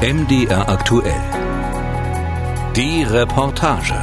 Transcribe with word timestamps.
MDR 0.00 0.68
aktuell. 0.68 1.20
Die 2.76 3.02
Reportage. 3.02 3.96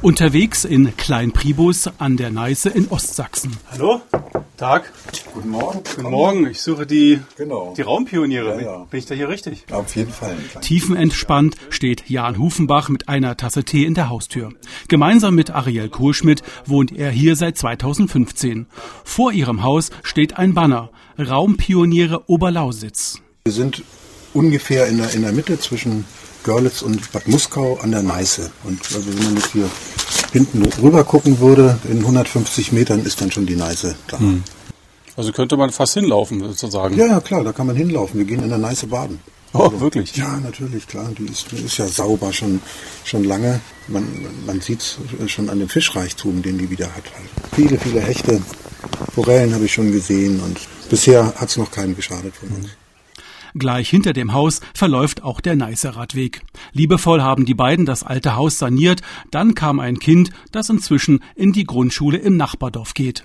Unterwegs 0.00 0.64
in 0.64 0.96
Kleinpribus 0.96 1.90
an 1.98 2.16
der 2.16 2.30
Neiße 2.30 2.70
in 2.70 2.88
Ostsachsen. 2.88 3.58
Hallo? 3.72 4.00
Tag. 4.64 4.90
Guten 5.34 5.50
Morgen. 5.50 5.80
Guten 5.94 6.10
Morgen. 6.10 6.46
Ich 6.46 6.62
suche 6.62 6.86
die, 6.86 7.20
Genau. 7.36 7.74
die 7.76 7.82
Raumpioniere. 7.82 8.62
Ja, 8.62 8.62
ja. 8.62 8.86
Bin 8.90 8.98
ich 8.98 9.04
da 9.04 9.14
hier 9.14 9.28
richtig? 9.28 9.66
Auf 9.70 9.94
jeden 9.94 10.10
Fall. 10.10 10.38
Tiefenentspannt 10.62 11.56
steht 11.68 12.08
Jan 12.08 12.38
Hufenbach 12.38 12.88
mit 12.88 13.06
einer 13.10 13.36
Tasse 13.36 13.64
Tee 13.64 13.84
in 13.84 13.92
der 13.92 14.08
Haustür. 14.08 14.54
Gemeinsam 14.88 15.34
mit 15.34 15.50
Ariel 15.50 15.90
Kohlschmidt 15.90 16.42
wohnt 16.64 16.92
er 16.92 17.10
hier 17.10 17.36
seit 17.36 17.58
2015. 17.58 18.64
Vor 19.04 19.32
ihrem 19.32 19.62
Haus 19.62 19.90
steht 20.02 20.38
ein 20.38 20.54
Banner. 20.54 20.88
Raumpioniere 21.18 22.30
Oberlausitz. 22.30 23.20
Wir 23.44 23.52
sind 23.52 23.82
ungefähr 24.32 24.86
in 24.86 24.96
der, 24.96 25.12
in 25.12 25.20
der 25.20 25.32
Mitte 25.32 25.60
zwischen 25.60 26.06
Görlitz 26.42 26.80
und 26.80 27.12
Bad 27.12 27.28
Muskau 27.28 27.78
an 27.82 27.90
der 27.90 28.02
Neiße. 28.02 28.50
Und 28.64 28.80
also 28.94 29.14
wenn 29.14 29.24
man 29.24 29.34
jetzt 29.36 29.52
hier 29.52 29.68
hinten 30.34 30.64
rüber 30.82 31.04
gucken 31.04 31.38
würde, 31.38 31.78
in 31.88 32.00
150 32.00 32.72
Metern 32.72 33.00
ist 33.04 33.20
dann 33.20 33.30
schon 33.30 33.46
die 33.46 33.54
Neiße 33.54 33.94
da. 34.08 34.18
Also 35.16 35.30
könnte 35.30 35.56
man 35.56 35.70
fast 35.70 35.94
hinlaufen, 35.94 36.40
sozusagen. 36.40 36.96
Ja, 36.96 37.06
ja, 37.06 37.20
klar, 37.20 37.44
da 37.44 37.52
kann 37.52 37.68
man 37.68 37.76
hinlaufen. 37.76 38.18
Wir 38.18 38.26
gehen 38.26 38.42
in 38.42 38.48
der 38.48 38.58
Neiße 38.58 38.88
baden. 38.88 39.20
Oh, 39.52 39.70
wirklich? 39.78 40.16
Ja, 40.16 40.40
natürlich, 40.40 40.88
klar. 40.88 41.08
Die 41.16 41.26
ist, 41.26 41.52
die 41.52 41.64
ist 41.64 41.78
ja 41.78 41.86
sauber 41.86 42.32
schon, 42.32 42.60
schon 43.04 43.22
lange. 43.22 43.60
Man, 43.86 44.04
man 44.44 44.60
sieht 44.60 44.80
es 44.80 45.30
schon 45.30 45.48
an 45.48 45.60
dem 45.60 45.68
Fischreichtum, 45.68 46.42
den 46.42 46.58
die 46.58 46.68
wieder 46.68 46.86
hat. 46.86 47.04
Halt. 47.16 47.30
Viele, 47.54 47.78
viele 47.78 48.00
Hechte, 48.00 48.42
Forellen 49.14 49.54
habe 49.54 49.66
ich 49.66 49.72
schon 49.72 49.92
gesehen 49.92 50.40
und 50.40 50.58
bisher 50.90 51.32
hat 51.36 51.48
es 51.48 51.56
noch 51.56 51.70
keinen 51.70 51.94
geschadet 51.94 52.34
von 52.34 52.48
uns. 52.48 52.70
Gleich 53.56 53.88
hinter 53.88 54.12
dem 54.12 54.32
Haus 54.32 54.60
verläuft 54.74 55.22
auch 55.22 55.40
der 55.40 55.54
Neißer 55.54 55.90
Radweg. 55.90 56.42
Liebevoll 56.72 57.22
haben 57.22 57.44
die 57.44 57.54
beiden 57.54 57.86
das 57.86 58.02
alte 58.02 58.34
Haus 58.34 58.58
saniert, 58.58 59.00
dann 59.30 59.54
kam 59.54 59.78
ein 59.78 60.00
Kind, 60.00 60.30
das 60.50 60.68
inzwischen 60.70 61.20
in 61.36 61.52
die 61.52 61.64
Grundschule 61.64 62.18
im 62.18 62.36
Nachbardorf 62.36 62.94
geht. 62.94 63.22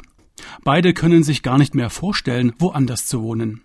Beide 0.63 0.93
können 0.93 1.23
sich 1.23 1.41
gar 1.41 1.57
nicht 1.57 1.73
mehr 1.73 1.89
vorstellen, 1.89 2.53
woanders 2.59 3.07
zu 3.07 3.23
wohnen. 3.23 3.61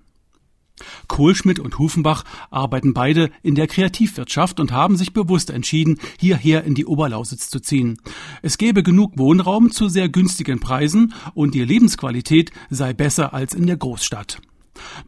Kohlschmidt 1.07 1.61
und 1.61 1.79
Hufenbach 1.79 2.25
arbeiten 2.51 2.95
beide 2.95 3.31
in 3.43 3.55
der 3.55 3.69
Kreativwirtschaft 3.69 4.59
und 4.59 4.73
haben 4.73 4.97
sich 4.97 5.13
bewusst 5.13 5.51
entschieden, 5.51 6.01
hierher 6.19 6.65
in 6.65 6.75
die 6.75 6.87
Oberlausitz 6.87 7.49
zu 7.49 7.61
ziehen. 7.61 7.99
Es 8.43 8.59
gäbe 8.59 8.83
genug 8.83 9.19
Wohnraum 9.19 9.71
zu 9.71 9.89
sehr 9.89 10.09
günstigen 10.09 10.61
Preisen 10.61 11.15
und 11.35 11.55
die 11.55 11.65
Lebensqualität 11.65 12.51
sei 12.71 12.93
besser 12.93 13.35
als 13.35 13.55
in 13.55 13.67
der 13.67 13.77
Großstadt. 13.77 14.41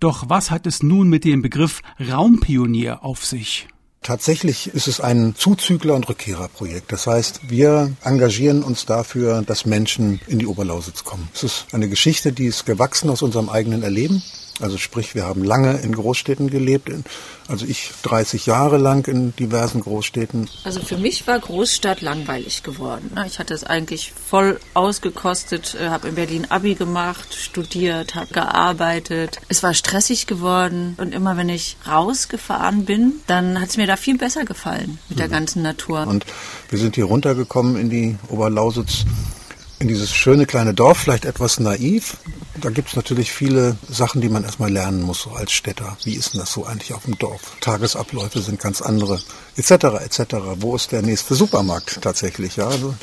Doch 0.01 0.29
was 0.29 0.51
hat 0.51 0.67
es 0.67 0.83
nun 0.83 1.09
mit 1.09 1.25
dem 1.25 1.43
Begriff 1.43 1.83
Raumpionier 2.01 3.05
auf 3.05 3.25
sich? 3.25 3.69
Tatsächlich 4.03 4.69
ist 4.69 4.87
es 4.87 5.01
ein 5.01 5.35
Zuzügler- 5.35 5.97
und 5.97 6.09
Rückkehrerprojekt. 6.09 6.93
Das 6.93 7.09
heißt, 7.09 7.51
wir 7.51 7.93
engagieren 8.05 8.63
uns 8.63 8.87
dafür, 8.87 9.43
dass 9.43 9.67
Menschen 9.67 10.21
in 10.29 10.39
die 10.39 10.47
Oberlausitz 10.47 11.03
kommen. 11.03 11.29
Es 11.35 11.43
ist 11.43 11.67
eine 11.73 11.89
Geschichte, 11.89 12.33
die 12.33 12.47
ist 12.47 12.67
gewachsen 12.67 13.11
aus 13.11 13.23
unserem 13.23 13.49
eigenen 13.49 13.83
Erleben. 13.83 14.23
Also 14.61 14.79
sprich, 14.79 15.15
wir 15.15 15.25
haben 15.27 15.45
lange 15.45 15.79
in 15.79 15.93
Großstädten 15.93 16.49
gelebt. 16.49 16.91
Also 17.47 17.67
ich 17.67 17.91
30 18.03 18.47
Jahre 18.47 18.79
lang 18.79 19.07
in 19.07 19.37
diversen 19.37 19.81
Großstädten. 19.81 20.49
Also 20.65 20.81
für 20.81 20.97
mich 20.97 21.27
war 21.27 21.39
Großstadt 21.39 22.01
langweilig 22.01 22.63
geworden. 22.63 23.11
ne? 23.15 23.27
Ich 23.27 23.39
hatte 23.39 23.55
es 23.55 23.65
eigentlich 23.65 24.13
voll 24.13 24.59
ausgekostet, 24.75 25.77
habe 25.81 26.09
in 26.09 26.15
Berlin 26.15 26.47
Abi 26.51 26.75
gemacht, 26.75 27.35
studiert, 27.35 28.15
habe 28.15 28.33
gearbeitet. 28.33 29.41
Es 29.49 29.63
war 29.63 29.75
stressig 29.75 30.27
geworden 30.27 30.95
und 30.99 31.13
immer 31.13 31.37
wenn 31.37 31.49
ich 31.49 31.77
rausgefahren 31.87 32.85
bin, 32.85 33.15
dann 33.27 33.61
hat 33.61 33.69
es 33.69 33.77
mir 33.77 33.87
da 33.87 33.97
viel 33.97 34.17
besser 34.17 34.45
gefallen 34.45 34.99
mit 35.09 35.19
der 35.19 35.29
ganzen 35.29 35.63
Natur. 35.63 36.07
Und 36.07 36.25
wir 36.71 36.79
sind 36.79 36.95
hier 36.95 37.05
runtergekommen 37.05 37.77
in 37.77 37.91
die 37.91 38.17
Oberlausitz, 38.29 39.05
in 39.79 39.89
dieses 39.89 40.13
schöne 40.15 40.47
kleine 40.47 40.73
Dorf, 40.73 40.99
vielleicht 40.99 41.25
etwas 41.25 41.61
naiv. 41.61 42.17
Da 42.61 42.71
gibt 42.71 42.89
es 42.89 42.97
natürlich 42.97 43.31
viele 43.31 43.77
Sachen, 43.89 44.21
die 44.21 44.29
man 44.29 44.45
erstmal 44.45 44.73
lernen 44.73 45.03
muss, 45.03 45.23
so 45.23 45.31
als 45.31 45.53
Städter. 45.53 45.97
Wie 46.05 46.15
ist 46.15 46.33
denn 46.33 46.41
das 46.41 46.53
so 46.53 46.65
eigentlich 46.65 46.95
auf 46.95 47.05
dem 47.05 47.19
Dorf? 47.19 47.57
Tagesabläufe 47.61 48.41
sind 48.41 48.61
ganz 48.61 48.81
andere, 48.81 49.21
etc., 49.57 49.71
etc. 50.05 50.37
Wo 50.59 50.75
ist 50.75 50.93
der 50.93 51.03
nächste 51.03 51.35
Supermarkt 51.35 52.01
tatsächlich? 52.01 52.57
Ja, 52.57 52.69
also 52.69 52.95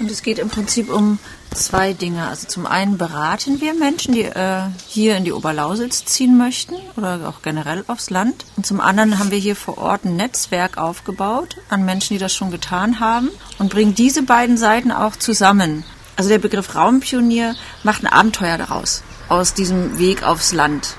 Und 0.00 0.10
es 0.10 0.22
geht 0.22 0.40
im 0.40 0.48
Prinzip 0.48 0.90
um 0.90 1.20
zwei 1.54 1.92
Dinge. 1.92 2.26
Also 2.26 2.48
zum 2.48 2.66
einen 2.66 2.98
beraten 2.98 3.60
wir 3.60 3.74
Menschen, 3.74 4.12
die 4.12 4.22
äh, 4.22 4.62
hier 4.88 5.16
in 5.16 5.24
die 5.24 5.32
Oberlausitz 5.32 6.04
ziehen 6.06 6.36
möchten 6.36 6.74
oder 6.96 7.28
auch 7.28 7.42
generell 7.42 7.84
aufs 7.86 8.10
Land. 8.10 8.44
Und 8.56 8.66
zum 8.66 8.80
anderen 8.80 9.20
haben 9.20 9.30
wir 9.30 9.38
hier 9.38 9.54
vor 9.54 9.78
Ort 9.78 10.04
ein 10.04 10.16
Netzwerk 10.16 10.76
aufgebaut 10.76 11.56
an 11.68 11.84
Menschen, 11.84 12.14
die 12.14 12.20
das 12.20 12.34
schon 12.34 12.50
getan 12.50 12.98
haben 12.98 13.30
und 13.58 13.70
bringen 13.70 13.94
diese 13.94 14.22
beiden 14.22 14.56
Seiten 14.56 14.90
auch 14.90 15.14
zusammen. 15.14 15.84
Also 16.20 16.28
der 16.28 16.38
Begriff 16.38 16.74
Raumpionier 16.74 17.54
macht 17.82 18.04
ein 18.04 18.06
Abenteuer 18.06 18.58
daraus, 18.58 19.02
aus 19.30 19.54
diesem 19.54 19.98
Weg 19.98 20.22
aufs 20.22 20.52
Land. 20.52 20.94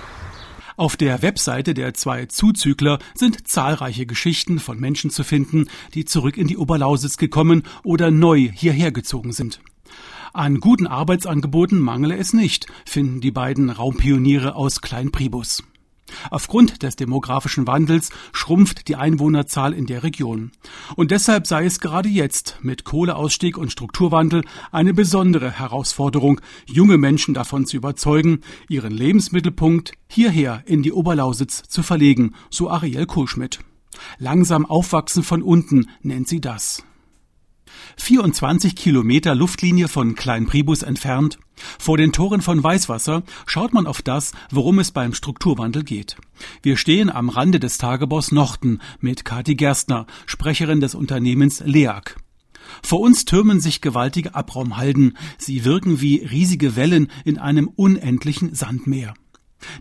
Auf 0.78 0.98
der 0.98 1.22
Webseite 1.22 1.76
der 1.76 1.94
zwei 1.94 2.26
Zuzügler 2.26 2.98
sind 3.14 3.48
zahlreiche 3.48 4.08
Geschichten 4.08 4.58
von 4.58 4.80
Menschen 4.80 5.12
zu 5.12 5.24
finden, 5.24 5.68
die 5.94 6.06
zurück 6.06 6.38
in 6.38 6.48
die 6.48 6.58
Oberlausitz 6.58 7.18
gekommen 7.18 7.62
oder 7.84 8.10
neu 8.10 8.50
hierher 8.52 8.92
gezogen 8.92 9.32
sind. 9.32 9.60
An 10.34 10.60
guten 10.60 10.88
Arbeitsangeboten 10.88 11.80
mangele 11.80 12.18
es 12.18 12.34
nicht, 12.34 12.66
finden 12.84 13.22
die 13.22 13.30
beiden 13.30 13.70
Raumpioniere 13.70 14.56
aus 14.56 14.82
Kleinpribus. 14.82 15.62
Aufgrund 16.30 16.84
des 16.84 16.96
demografischen 16.96 17.68
Wandels 17.68 18.10
schrumpft 18.34 18.88
die 18.88 18.96
Einwohnerzahl 18.96 19.74
in 19.74 19.86
der 19.86 20.04
Region. 20.04 20.52
Und 20.96 21.12
deshalb 21.12 21.48
sei 21.48 21.66
es 21.66 21.80
gerade 21.80 22.10
jetzt 22.10 22.58
mit 22.62 22.84
Kohleausstieg 22.84 23.58
und 23.58 23.72
Strukturwandel 23.72 24.44
eine 24.72 24.94
besondere 24.94 25.52
Herausforderung, 25.52 26.42
junge 26.66 26.98
Menschen 26.98 27.34
davon 27.34 27.66
zu 27.66 27.78
überzeugen, 27.78 28.42
ihren 28.70 28.92
Lebensmittelpunkt 28.92 29.94
hierher 30.08 30.64
in 30.66 30.84
die 30.84 30.92
Oberlausitz 30.92 31.64
zu 31.64 31.84
verlegen, 31.84 32.36
so 32.50 32.70
Ariel 32.70 33.06
Kohlschmidt. 33.06 33.60
Langsam 34.18 34.66
aufwachsen 34.66 35.24
von 35.24 35.42
unten 35.42 35.88
nennt 36.02 36.28
sie 36.28 36.42
das. 36.42 36.84
24 37.98 38.76
Kilometer 38.76 39.36
Luftlinie 39.36 39.88
von 39.88 40.16
Kleinpribus 40.16 40.84
entfernt, 40.84 41.40
vor 41.80 41.98
den 41.98 42.12
Toren 42.12 42.42
von 42.42 42.64
Weißwasser, 42.64 43.24
schaut 43.46 43.74
man 43.74 43.88
auf 43.88 44.02
das, 44.02 44.32
worum 44.52 44.80
es 44.80 44.92
beim 44.92 45.14
Strukturwandel 45.14 45.84
geht. 45.84 46.18
Wir 46.62 46.78
stehen 46.78 47.10
am 47.10 47.30
Rande 47.30 47.60
des 47.60 47.78
Tagebaus 47.78 48.32
Nochten 48.32 48.80
mit 49.00 49.26
Kati 49.26 49.56
Gerstner, 49.56 50.06
Sprecherin 50.26 50.80
des 50.80 50.96
Unternehmens 50.96 51.62
LEAG. 51.66 52.16
Vor 52.84 53.02
uns 53.02 53.26
türmen 53.26 53.60
sich 53.60 53.82
gewaltige 53.82 54.36
Abraumhalden. 54.36 55.18
Sie 55.38 55.66
wirken 55.66 56.02
wie 56.02 56.18
riesige 56.18 56.76
Wellen 56.76 57.12
in 57.26 57.38
einem 57.38 57.68
unendlichen 57.68 58.56
Sandmeer. 58.56 59.14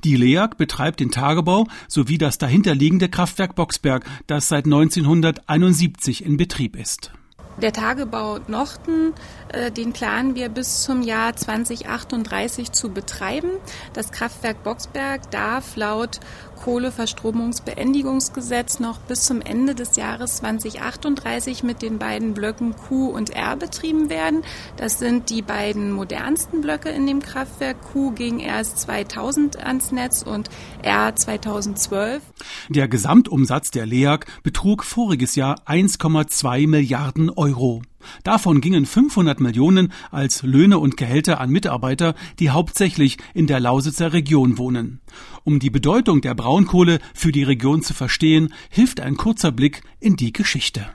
Die 0.05 0.17
LEAG 0.17 0.57
betreibt 0.57 1.01
den 1.01 1.11
Tagebau 1.11 1.67
sowie 1.89 2.19
das 2.19 2.39
dahinterliegende 2.39 3.09
Kraftwerk 3.09 3.55
Boxberg, 3.55 4.05
das 4.27 4.49
seit 4.49 4.67
1971 4.67 6.25
in 6.25 6.37
Betrieb 6.37 6.77
ist. 6.77 7.13
Der 7.59 7.73
Tagebau 7.73 8.39
Nochten, 8.47 9.13
äh, 9.53 9.71
den 9.71 9.93
planen 9.93 10.35
wir 10.35 10.49
bis 10.49 10.83
zum 10.83 11.03
Jahr 11.03 11.37
2038 11.37 12.73
zu 12.73 12.91
betreiben. 12.91 13.51
Das 13.93 14.13
Kraftwerk 14.13 14.63
Boxberg 14.63 15.31
darf 15.31 15.77
laut 15.77 16.21
Kohleverstromungsbeendigungsgesetz 16.63 18.81
noch 18.81 18.99
bis 18.99 19.25
zum 19.25 19.41
Ende 19.41 19.75
des 19.75 19.97
Jahres 19.97 20.37
2038 20.37 21.63
mit 21.63 21.81
den 21.83 21.99
beiden 21.99 22.35
Blöcken 22.35 22.77
Q 22.77 23.07
und 23.07 23.31
R 23.31 23.57
betrieben 23.57 24.11
werden. 24.11 24.43
Das 24.77 24.99
sind 24.99 25.31
die 25.31 25.41
beiden 25.43 25.93
modernsten 25.93 26.61
Blöcke 26.61 26.91
in 26.91 27.07
dem 27.07 27.21
Kraftwerk. 27.21 27.81
Q 27.83 28.11
ging 28.13 28.41
erst 28.41 28.79
2000 28.81 29.65
ans 29.65 29.93
Netz 29.93 30.23
und 30.23 30.51
R 30.83 31.17
2012. 31.17 32.23
Der 32.69 32.89
Gesamtumsatz 32.89 33.71
der 33.71 33.87
LEAG 33.87 34.27
betrug 34.43 34.85
voriges 34.85 35.37
Jahr 35.37 35.63
1,2 35.67 36.69
Milliarden 36.69 37.31
Euro. 37.31 37.81
Davon 38.25 38.61
gingen 38.61 38.87
500 38.87 39.41
Millionen 39.41 39.93
als 40.11 40.43
Löhne 40.43 40.79
und 40.79 40.97
Gehälter 40.97 41.41
an 41.41 41.51
Mitarbeiter, 41.51 42.15
die 42.39 42.51
hauptsächlich 42.51 43.19
in 43.35 43.47
der 43.47 43.61
Lausitzer 43.61 44.13
Region 44.13 44.59
wohnen. 44.59 45.01
Um 45.45 45.59
die 45.59 45.71
Bedeutung 45.71 46.21
der 46.21 46.35
Braunkohle 46.35 46.99
für 47.15 47.33
die 47.33 47.43
Region 47.43 47.83
zu 47.83 47.95
verstehen, 47.95 48.53
hilft 48.69 49.01
ein 49.01 49.17
kurzer 49.17 49.53
Blick 49.53 49.83
in 49.99 50.17
die 50.17 50.33
Geschichte. 50.33 50.87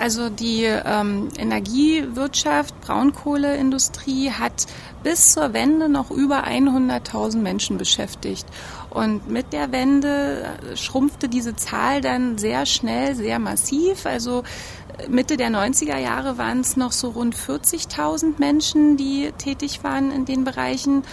Also 0.00 0.28
die 0.28 0.62
ähm, 0.62 1.28
Energiewirtschaft, 1.36 2.80
Braunkohleindustrie 2.82 4.30
hat 4.30 4.66
bis 5.02 5.32
zur 5.32 5.52
Wende 5.52 5.88
noch 5.88 6.10
über 6.10 6.46
100.000 6.46 7.38
Menschen 7.38 7.78
beschäftigt. 7.78 8.46
Und 8.90 9.28
mit 9.28 9.52
der 9.52 9.72
Wende 9.72 10.46
schrumpfte 10.76 11.28
diese 11.28 11.56
Zahl 11.56 12.00
dann 12.00 12.38
sehr 12.38 12.64
schnell, 12.64 13.16
sehr 13.16 13.40
massiv. 13.40 14.06
Also 14.06 14.44
Mitte 15.08 15.36
der 15.36 15.48
90er 15.48 15.96
Jahre 15.96 16.38
waren 16.38 16.60
es 16.60 16.76
noch 16.76 16.92
so 16.92 17.10
rund 17.10 17.36
40.000 17.36 18.34
Menschen, 18.38 18.96
die 18.96 19.32
tätig 19.38 19.84
waren 19.84 20.10
in 20.10 20.24
den 20.24 20.44
Bereichen. 20.44 21.04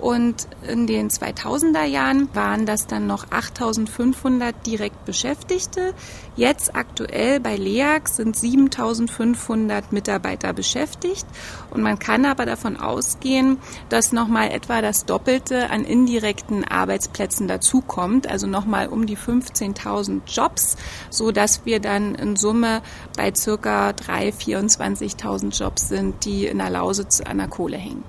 Und 0.00 0.48
in 0.66 0.86
den 0.86 1.10
2000er 1.10 1.84
Jahren 1.84 2.28
waren 2.34 2.64
das 2.64 2.86
dann 2.86 3.06
noch 3.06 3.30
8500 3.30 4.66
direkt 4.66 5.04
Beschäftigte. 5.04 5.92
Jetzt 6.36 6.74
aktuell 6.74 7.38
bei 7.38 7.56
LEAG 7.56 8.08
sind 8.08 8.34
7500 8.34 9.92
Mitarbeiter 9.92 10.54
beschäftigt. 10.54 11.26
Und 11.70 11.82
man 11.82 11.98
kann 11.98 12.24
aber 12.24 12.46
davon 12.46 12.78
ausgehen, 12.78 13.58
dass 13.90 14.12
nochmal 14.12 14.50
etwa 14.50 14.80
das 14.80 15.04
Doppelte 15.04 15.68
an 15.68 15.84
indirekten 15.84 16.64
Arbeitsplätzen 16.64 17.46
dazukommt. 17.46 18.26
Also 18.26 18.46
nochmal 18.46 18.88
um 18.88 19.04
die 19.04 19.18
15.000 19.18 20.22
Jobs, 20.26 20.76
so 21.10 21.30
dass 21.30 21.66
wir 21.66 21.78
dann 21.78 22.14
in 22.14 22.36
Summe 22.36 22.80
bei 23.16 23.34
circa 23.34 23.90
3.000, 23.90 24.78
24.000 24.78 25.58
Jobs 25.58 25.88
sind, 25.88 26.24
die 26.24 26.46
in 26.46 26.58
der 26.58 26.70
Lausitz 26.70 27.20
an 27.20 27.36
der 27.36 27.48
Kohle 27.48 27.76
hängen. 27.76 28.02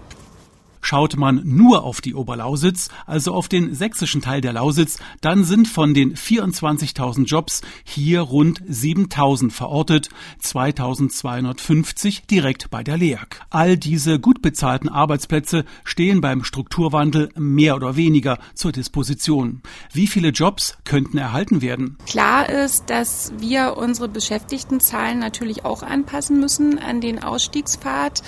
Schaut 0.81 1.15
man 1.15 1.41
nur 1.45 1.83
auf 1.83 2.01
die 2.01 2.15
Oberlausitz, 2.15 2.89
also 3.05 3.33
auf 3.33 3.47
den 3.47 3.73
sächsischen 3.73 4.21
Teil 4.21 4.41
der 4.41 4.53
Lausitz, 4.53 4.97
dann 5.21 5.43
sind 5.43 5.67
von 5.67 5.93
den 5.93 6.15
24.000 6.15 7.25
Jobs 7.25 7.61
hier 7.83 8.21
rund 8.21 8.61
7.000 8.63 9.51
verortet, 9.51 10.09
2.250 10.43 12.27
direkt 12.27 12.69
bei 12.71 12.83
der 12.83 12.97
LEAG. 12.97 13.41
All 13.49 13.77
diese 13.77 14.19
gut 14.19 14.41
bezahlten 14.41 14.89
Arbeitsplätze 14.89 15.65
stehen 15.83 16.19
beim 16.19 16.43
Strukturwandel 16.43 17.29
mehr 17.37 17.75
oder 17.75 17.95
weniger 17.95 18.39
zur 18.53 18.71
Disposition. 18.71 19.61
Wie 19.93 20.07
viele 20.07 20.29
Jobs 20.29 20.77
könnten 20.83 21.17
erhalten 21.17 21.61
werden? 21.61 21.97
Klar 22.05 22.49
ist, 22.49 22.89
dass 22.89 23.31
wir 23.37 23.77
unsere 23.77 24.09
Beschäftigtenzahlen 24.09 25.19
natürlich 25.19 25.63
auch 25.63 25.83
anpassen 25.83 26.39
müssen 26.39 26.79
an 26.79 27.01
den 27.01 27.21
Ausstiegspfad. 27.21 28.23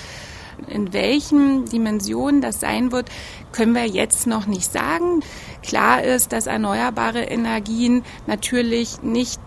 In 0.68 0.92
welchen 0.92 1.64
Dimensionen 1.66 2.40
das 2.40 2.60
sein 2.60 2.92
wird, 2.92 3.10
können 3.52 3.74
wir 3.74 3.86
jetzt 3.86 4.26
noch 4.26 4.46
nicht 4.46 4.70
sagen. 4.72 5.20
Klar 5.62 6.02
ist, 6.02 6.32
dass 6.32 6.46
erneuerbare 6.46 7.22
Energien 7.22 8.04
natürlich 8.26 9.02
nicht 9.02 9.40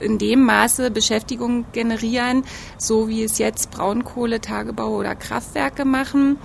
in 0.00 0.18
dem 0.18 0.44
Maße 0.44 0.90
Beschäftigung 0.90 1.64
generieren, 1.72 2.44
so 2.76 3.08
wie 3.08 3.22
es 3.22 3.38
jetzt 3.38 3.70
Braunkohle, 3.70 4.40
Tagebau 4.40 4.90
oder 4.96 5.14
Kraftwerke 5.14 5.84
machen. 5.84 6.38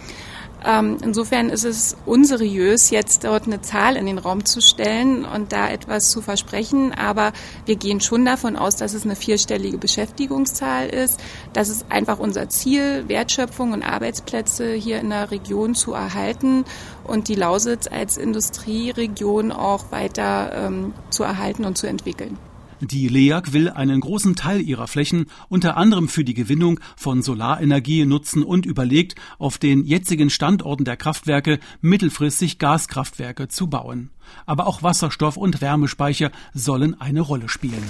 Ähm, 0.66 0.98
insofern 1.04 1.50
ist 1.50 1.64
es 1.64 1.96
unseriös, 2.06 2.90
jetzt 2.90 3.24
dort 3.24 3.46
eine 3.46 3.62
Zahl 3.62 3.96
in 3.96 4.06
den 4.06 4.18
Raum 4.18 4.46
zu 4.46 4.62
stellen 4.62 5.24
und 5.24 5.52
da 5.52 5.70
etwas 5.70 6.10
zu 6.10 6.22
versprechen. 6.22 6.94
Aber 6.94 7.32
wir 7.66 7.76
gehen 7.76 8.02
schon 8.02 8.26
davon 8.26 8.56
aus, 8.56 8.76
dass 8.76 8.94
es 8.94 9.04
eine 9.04 9.16
vierstellige 9.16 9.78
Beschäftigungszahl 9.78 10.90
ist. 10.90 11.20
Das 11.54 11.70
ist 11.70 11.86
einfach 11.90 12.20
unser 12.20 12.50
Ziel, 12.50 13.08
Wertschöpfung 13.08 13.74
und 13.74 13.84
Arbeitsplätze 13.84 14.74
hier 14.74 15.00
in 15.00 15.10
der 15.10 15.32
Region 15.32 15.76
zu 15.76 15.94
erhalten 15.94 16.66
und 17.04 17.28
die 17.28 17.36
Lausitz 17.36 17.88
als 17.88 18.18
Industrieregion 18.18 19.52
auch 19.52 19.92
weiter 19.92 20.52
ähm, 20.54 20.94
zu 21.10 21.24
erhalten 21.24 21.66
und 21.66 21.78
zu 21.78 21.88
entwickeln. 21.88 22.38
Die 22.82 23.08
LEAG 23.08 23.54
will 23.54 23.70
einen 23.70 24.02
großen 24.02 24.36
Teil 24.36 24.62
ihrer 24.62 24.88
Flächen 24.88 25.26
unter 25.50 25.78
anderem 25.78 26.08
für 26.08 26.24
die 26.24 26.36
Gewinnung 26.36 26.80
von 26.96 27.24
Solarenergie 27.24 28.06
nutzen 28.06 28.44
und 28.44 28.68
überlegt, 28.68 29.16
auf 29.40 29.58
den 29.58 29.84
jetzigen 29.84 30.30
Standorten 30.30 30.86
der 30.86 30.96
Kraftwerke 30.96 31.60
mittelfristig 31.82 32.60
Gaskraftwerke 32.60 33.48
zu 33.48 33.68
bauen. 33.68 34.12
Aber 34.46 34.68
auch 34.68 34.84
Wasserstoff- 34.84 35.38
und 35.38 35.60
Wärmespeicher 35.60 36.32
sollen 36.54 37.00
eine 37.02 37.22
Rolle 37.22 37.50
spielen. 37.50 37.84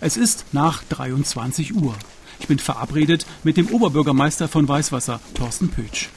Es 0.00 0.16
ist 0.16 0.46
nach 0.52 0.82
23 0.84 1.74
Uhr. 1.74 1.94
Ich 2.40 2.48
bin 2.48 2.58
verabredet 2.58 3.26
mit 3.44 3.58
dem 3.58 3.68
Oberbürgermeister 3.68 4.48
von 4.48 4.66
Weißwasser, 4.66 5.20
Thorsten 5.34 5.68
Pötsch. 5.68 6.08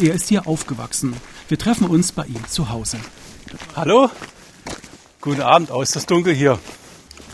Er 0.00 0.14
ist 0.14 0.28
hier 0.28 0.46
aufgewachsen. 0.46 1.14
Wir 1.48 1.58
treffen 1.58 1.88
uns 1.88 2.12
bei 2.12 2.26
ihm 2.26 2.46
zu 2.46 2.70
Hause. 2.70 2.98
Hallo? 3.74 4.08
Guten 5.20 5.42
Abend. 5.42 5.70
Ist 5.70 5.96
das 5.96 6.06
dunkel 6.06 6.32
hier. 6.32 6.58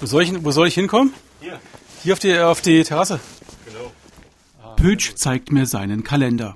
Wo 0.00 0.06
soll 0.06 0.23
ich, 0.23 0.44
wo 0.44 0.50
soll 0.50 0.69
ich 0.69 0.75
hinkommen? 0.75 1.12
Hier. 1.41 1.61
Hier 2.02 2.14
auf 2.14 2.19
die, 2.19 2.38
auf 2.38 2.61
die 2.62 2.82
Terrasse. 2.82 3.20
Genau. 3.67 4.75
Pötsch 4.76 5.14
zeigt 5.14 5.52
mir 5.52 5.67
seinen 5.67 6.05
Kalender. 6.05 6.55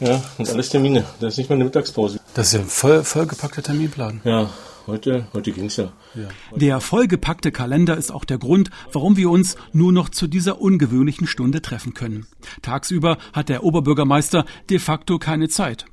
Ja, 0.00 0.22
und 0.38 0.48
alles 0.48 0.70
Termine. 0.70 1.04
Das 1.20 1.34
ist 1.34 1.38
nicht 1.38 1.50
mal 1.50 1.56
eine 1.56 1.64
Mittagspause. 1.64 2.18
Das 2.32 2.46
ist 2.46 2.52
ja 2.54 2.60
ein 2.60 2.66
voll, 2.66 3.04
vollgepackter 3.04 3.62
Terminplan. 3.62 4.22
Ja, 4.24 4.48
heute, 4.86 5.26
heute 5.34 5.52
ging's 5.52 5.76
ja. 5.76 5.92
Ja. 6.14 6.28
Der 6.56 6.80
vollgepackte 6.80 7.52
Kalender 7.52 7.96
ist 7.96 8.10
auch 8.10 8.24
der 8.24 8.38
Grund, 8.38 8.70
warum 8.92 9.18
wir 9.18 9.28
uns 9.28 9.56
nur 9.72 9.92
noch 9.92 10.08
zu 10.08 10.26
dieser 10.26 10.60
ungewöhnlichen 10.60 11.26
Stunde 11.26 11.60
treffen 11.60 11.92
können. 11.92 12.26
Tagsüber 12.62 13.18
hat 13.34 13.50
der 13.50 13.64
Oberbürgermeister 13.64 14.46
de 14.70 14.78
facto 14.78 15.18
keine 15.18 15.48
Zeit. 15.48 15.84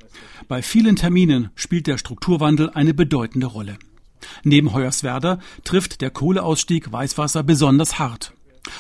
Bei 0.48 0.62
vielen 0.62 0.96
Terminen 0.96 1.50
spielt 1.56 1.88
der 1.88 1.98
Strukturwandel 1.98 2.70
eine 2.70 2.94
bedeutende 2.94 3.48
Rolle. 3.48 3.78
Neben 4.44 4.74
Hoyerswerda 4.74 5.40
trifft 5.64 6.02
der 6.02 6.10
Kohleausstieg 6.10 6.92
Weißwasser 6.92 7.44
besonders 7.44 8.00
hart. 8.00 8.34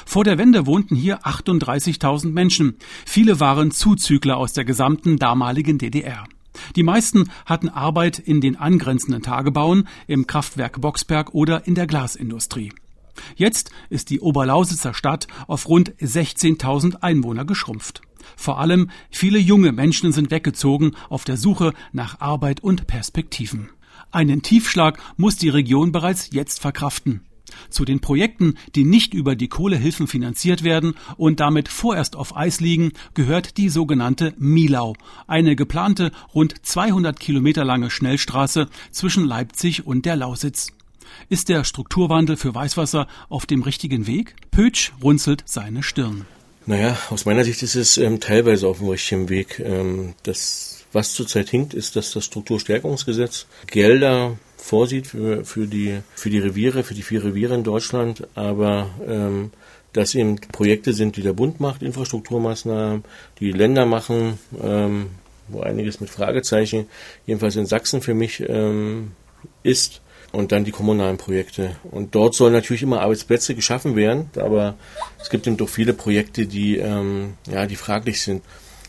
Vor 0.05 0.23
der 0.23 0.37
Wende 0.37 0.65
wohnten 0.65 0.95
hier 0.95 1.21
38.000 1.21 2.31
Menschen. 2.31 2.77
Viele 3.05 3.39
waren 3.39 3.71
Zuzügler 3.71 4.37
aus 4.37 4.53
der 4.53 4.65
gesamten 4.65 5.17
damaligen 5.17 5.77
DDR. 5.77 6.25
Die 6.75 6.83
meisten 6.83 7.29
hatten 7.45 7.69
Arbeit 7.69 8.19
in 8.19 8.41
den 8.41 8.55
angrenzenden 8.55 9.21
Tagebauen, 9.21 9.87
im 10.07 10.25
Kraftwerk 10.25 10.81
Boxberg 10.81 11.33
oder 11.33 11.67
in 11.67 11.75
der 11.75 11.87
Glasindustrie. 11.87 12.71
Jetzt 13.35 13.71
ist 13.89 14.09
die 14.09 14.19
Oberlausitzer 14.19 14.93
Stadt 14.93 15.27
auf 15.47 15.67
rund 15.67 15.93
16.000 15.97 17.01
Einwohner 17.01 17.45
geschrumpft. 17.45 18.01
Vor 18.35 18.59
allem 18.59 18.89
viele 19.09 19.39
junge 19.39 19.71
Menschen 19.71 20.11
sind 20.11 20.31
weggezogen 20.31 20.93
auf 21.09 21.23
der 21.23 21.37
Suche 21.37 21.73
nach 21.93 22.19
Arbeit 22.19 22.61
und 22.61 22.87
Perspektiven. 22.87 23.69
Einen 24.15 24.41
Tiefschlag 24.41 24.97
muss 25.17 25.35
die 25.35 25.49
Region 25.49 25.91
bereits 25.91 26.29
jetzt 26.31 26.61
verkraften. 26.61 27.25
Zu 27.69 27.83
den 27.83 27.99
Projekten, 27.99 28.53
die 28.73 28.85
nicht 28.85 29.13
über 29.13 29.35
die 29.35 29.49
Kohlehilfen 29.49 30.07
finanziert 30.07 30.63
werden 30.63 30.93
und 31.17 31.41
damit 31.41 31.67
vorerst 31.67 32.15
auf 32.15 32.33
Eis 32.33 32.61
liegen, 32.61 32.93
gehört 33.13 33.57
die 33.57 33.67
sogenannte 33.67 34.33
Milau, 34.37 34.95
eine 35.27 35.57
geplante 35.57 36.13
rund 36.33 36.55
200 36.61 37.19
Kilometer 37.19 37.65
lange 37.65 37.89
Schnellstraße 37.89 38.69
zwischen 38.89 39.25
Leipzig 39.25 39.85
und 39.85 40.05
der 40.05 40.15
Lausitz. 40.15 40.71
Ist 41.27 41.49
der 41.49 41.65
Strukturwandel 41.65 42.37
für 42.37 42.55
Weißwasser 42.55 43.07
auf 43.27 43.45
dem 43.45 43.63
richtigen 43.63 44.07
Weg? 44.07 44.37
Pötsch 44.49 44.93
runzelt 45.03 45.43
seine 45.45 45.83
Stirn. 45.83 46.25
Naja, 46.65 46.97
aus 47.09 47.25
meiner 47.25 47.43
Sicht 47.43 47.61
ist 47.63 47.75
es 47.75 47.97
ähm, 47.97 48.21
teilweise 48.21 48.69
auf 48.69 48.77
dem 48.77 48.87
richtigen 48.87 49.27
Weg. 49.27 49.59
Ähm, 49.59 50.13
das 50.23 50.74
was 50.95 51.13
zurzeit 51.13 51.49
hinkt, 51.49 51.73
ist, 51.73 51.95
dass 51.95 52.11
das 52.11 52.25
Strukturstärkungsgesetz 52.25 53.45
Gelder 53.67 54.37
vorsieht 54.57 55.07
für, 55.07 55.45
für, 55.45 55.67
die, 55.67 55.99
für 56.15 56.29
die 56.29 56.39
Reviere, 56.39 56.83
für 56.83 56.95
die 56.95 57.03
vier 57.03 57.23
Reviere 57.23 57.53
in 57.53 57.63
Deutschland, 57.63 58.27
aber 58.33 58.89
ähm, 59.07 59.51
dass 59.93 60.15
eben 60.15 60.37
Projekte 60.37 60.93
sind, 60.93 61.17
die 61.17 61.21
der 61.21 61.33
Bund 61.33 61.59
macht, 61.59 61.83
Infrastrukturmaßnahmen, 61.83 63.03
die 63.39 63.51
Länder 63.51 63.85
machen, 63.85 64.39
ähm, 64.63 65.07
wo 65.49 65.59
einiges 65.59 65.99
mit 65.99 66.09
Fragezeichen, 66.09 66.87
jedenfalls 67.27 67.55
in 67.55 67.67
Sachsen 67.67 68.01
für 68.01 68.13
mich 68.13 68.43
ähm, 68.47 69.11
ist, 69.61 70.01
und 70.35 70.51
dann 70.51 70.65
die 70.65 70.71
kommunalen 70.71 71.17
Projekte. 71.17 71.77
Und 71.91 72.13
dort 72.13 72.35
sollen 72.35 72.53
natürlich 72.53 72.83
immer 72.83 73.01
Arbeitsplätze 73.01 73.55
geschaffen 73.55 73.95
werden, 73.95 74.29
aber 74.35 74.75
es 75.21 75.29
gibt 75.29 75.47
eben 75.47 75.55
doch 75.55 75.69
viele 75.69 75.93
Projekte, 75.93 76.45
die, 76.45 76.77
ähm, 76.77 77.35
ja, 77.49 77.65
die 77.65 77.77
fraglich 77.77 78.21
sind. 78.21 78.43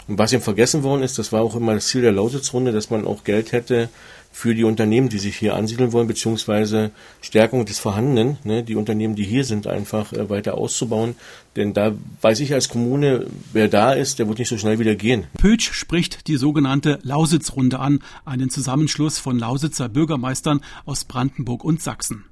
Und 0.08 0.18
was 0.18 0.32
ihm 0.32 0.40
vergessen 0.40 0.82
worden 0.82 1.02
ist, 1.02 1.18
das 1.18 1.32
war 1.32 1.42
auch 1.42 1.56
immer 1.56 1.74
das 1.74 1.88
Ziel 1.88 2.02
der 2.02 2.12
Lausitzrunde, 2.12 2.72
dass 2.72 2.90
man 2.90 3.06
auch 3.06 3.24
Geld 3.24 3.52
hätte 3.52 3.88
für 4.36 4.54
die 4.54 4.64
Unternehmen, 4.64 5.08
die 5.08 5.18
sich 5.18 5.36
hier 5.36 5.54
ansiedeln 5.54 5.92
wollen, 5.92 6.06
beziehungsweise 6.06 6.90
Stärkung 7.22 7.64
des 7.64 7.78
Vorhandenen, 7.78 8.36
ne, 8.44 8.62
die 8.62 8.76
Unternehmen, 8.76 9.14
die 9.14 9.24
hier 9.24 9.44
sind, 9.44 9.66
einfach 9.66 10.12
äh, 10.12 10.28
weiter 10.28 10.58
auszubauen. 10.58 11.16
Denn 11.56 11.72
da 11.72 11.92
weiß 12.20 12.40
ich 12.40 12.52
als 12.52 12.68
Kommune, 12.68 13.26
wer 13.54 13.68
da 13.68 13.94
ist, 13.94 14.18
der 14.18 14.28
wird 14.28 14.38
nicht 14.38 14.48
so 14.48 14.58
schnell 14.58 14.78
wieder 14.78 14.94
gehen. 14.94 15.24
Pötsch 15.38 15.72
spricht 15.72 16.28
die 16.28 16.36
sogenannte 16.36 16.98
Lausitzrunde 17.02 17.78
an, 17.78 18.00
einen 18.26 18.50
Zusammenschluss 18.50 19.18
von 19.18 19.38
Lausitzer 19.38 19.88
Bürgermeistern 19.88 20.60
aus 20.84 21.04
Brandenburg 21.04 21.64
und 21.64 21.80
Sachsen. 21.80 22.26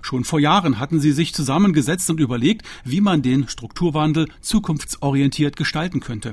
Schon 0.00 0.24
vor 0.24 0.40
Jahren 0.40 0.78
hatten 0.78 1.00
sie 1.00 1.12
sich 1.12 1.34
zusammengesetzt 1.34 2.08
und 2.08 2.18
überlegt, 2.18 2.66
wie 2.84 3.02
man 3.02 3.20
den 3.20 3.46
Strukturwandel 3.48 4.28
zukunftsorientiert 4.40 5.56
gestalten 5.56 6.00
könnte. 6.00 6.32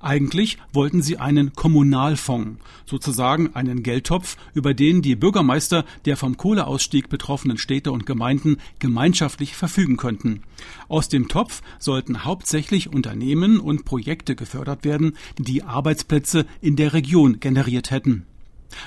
Eigentlich 0.00 0.58
wollten 0.72 1.02
sie 1.02 1.18
einen 1.18 1.52
Kommunalfonds, 1.52 2.60
sozusagen 2.86 3.54
einen 3.54 3.82
Geldtopf, 3.82 4.36
über 4.54 4.74
den 4.74 5.02
die 5.02 5.16
Bürgermeister 5.16 5.84
der 6.04 6.16
vom 6.16 6.36
Kohleausstieg 6.36 7.08
betroffenen 7.08 7.58
Städte 7.58 7.92
und 7.92 8.06
Gemeinden 8.06 8.58
gemeinschaftlich 8.78 9.56
verfügen 9.56 9.96
könnten. 9.96 10.42
Aus 10.88 11.08
dem 11.08 11.28
Topf 11.28 11.62
sollten 11.78 12.24
hauptsächlich 12.24 12.92
Unternehmen 12.92 13.60
und 13.60 13.84
Projekte 13.84 14.36
gefördert 14.36 14.84
werden, 14.84 15.16
die 15.38 15.62
Arbeitsplätze 15.62 16.46
in 16.60 16.76
der 16.76 16.92
Region 16.92 17.40
generiert 17.40 17.90
hätten. 17.90 18.26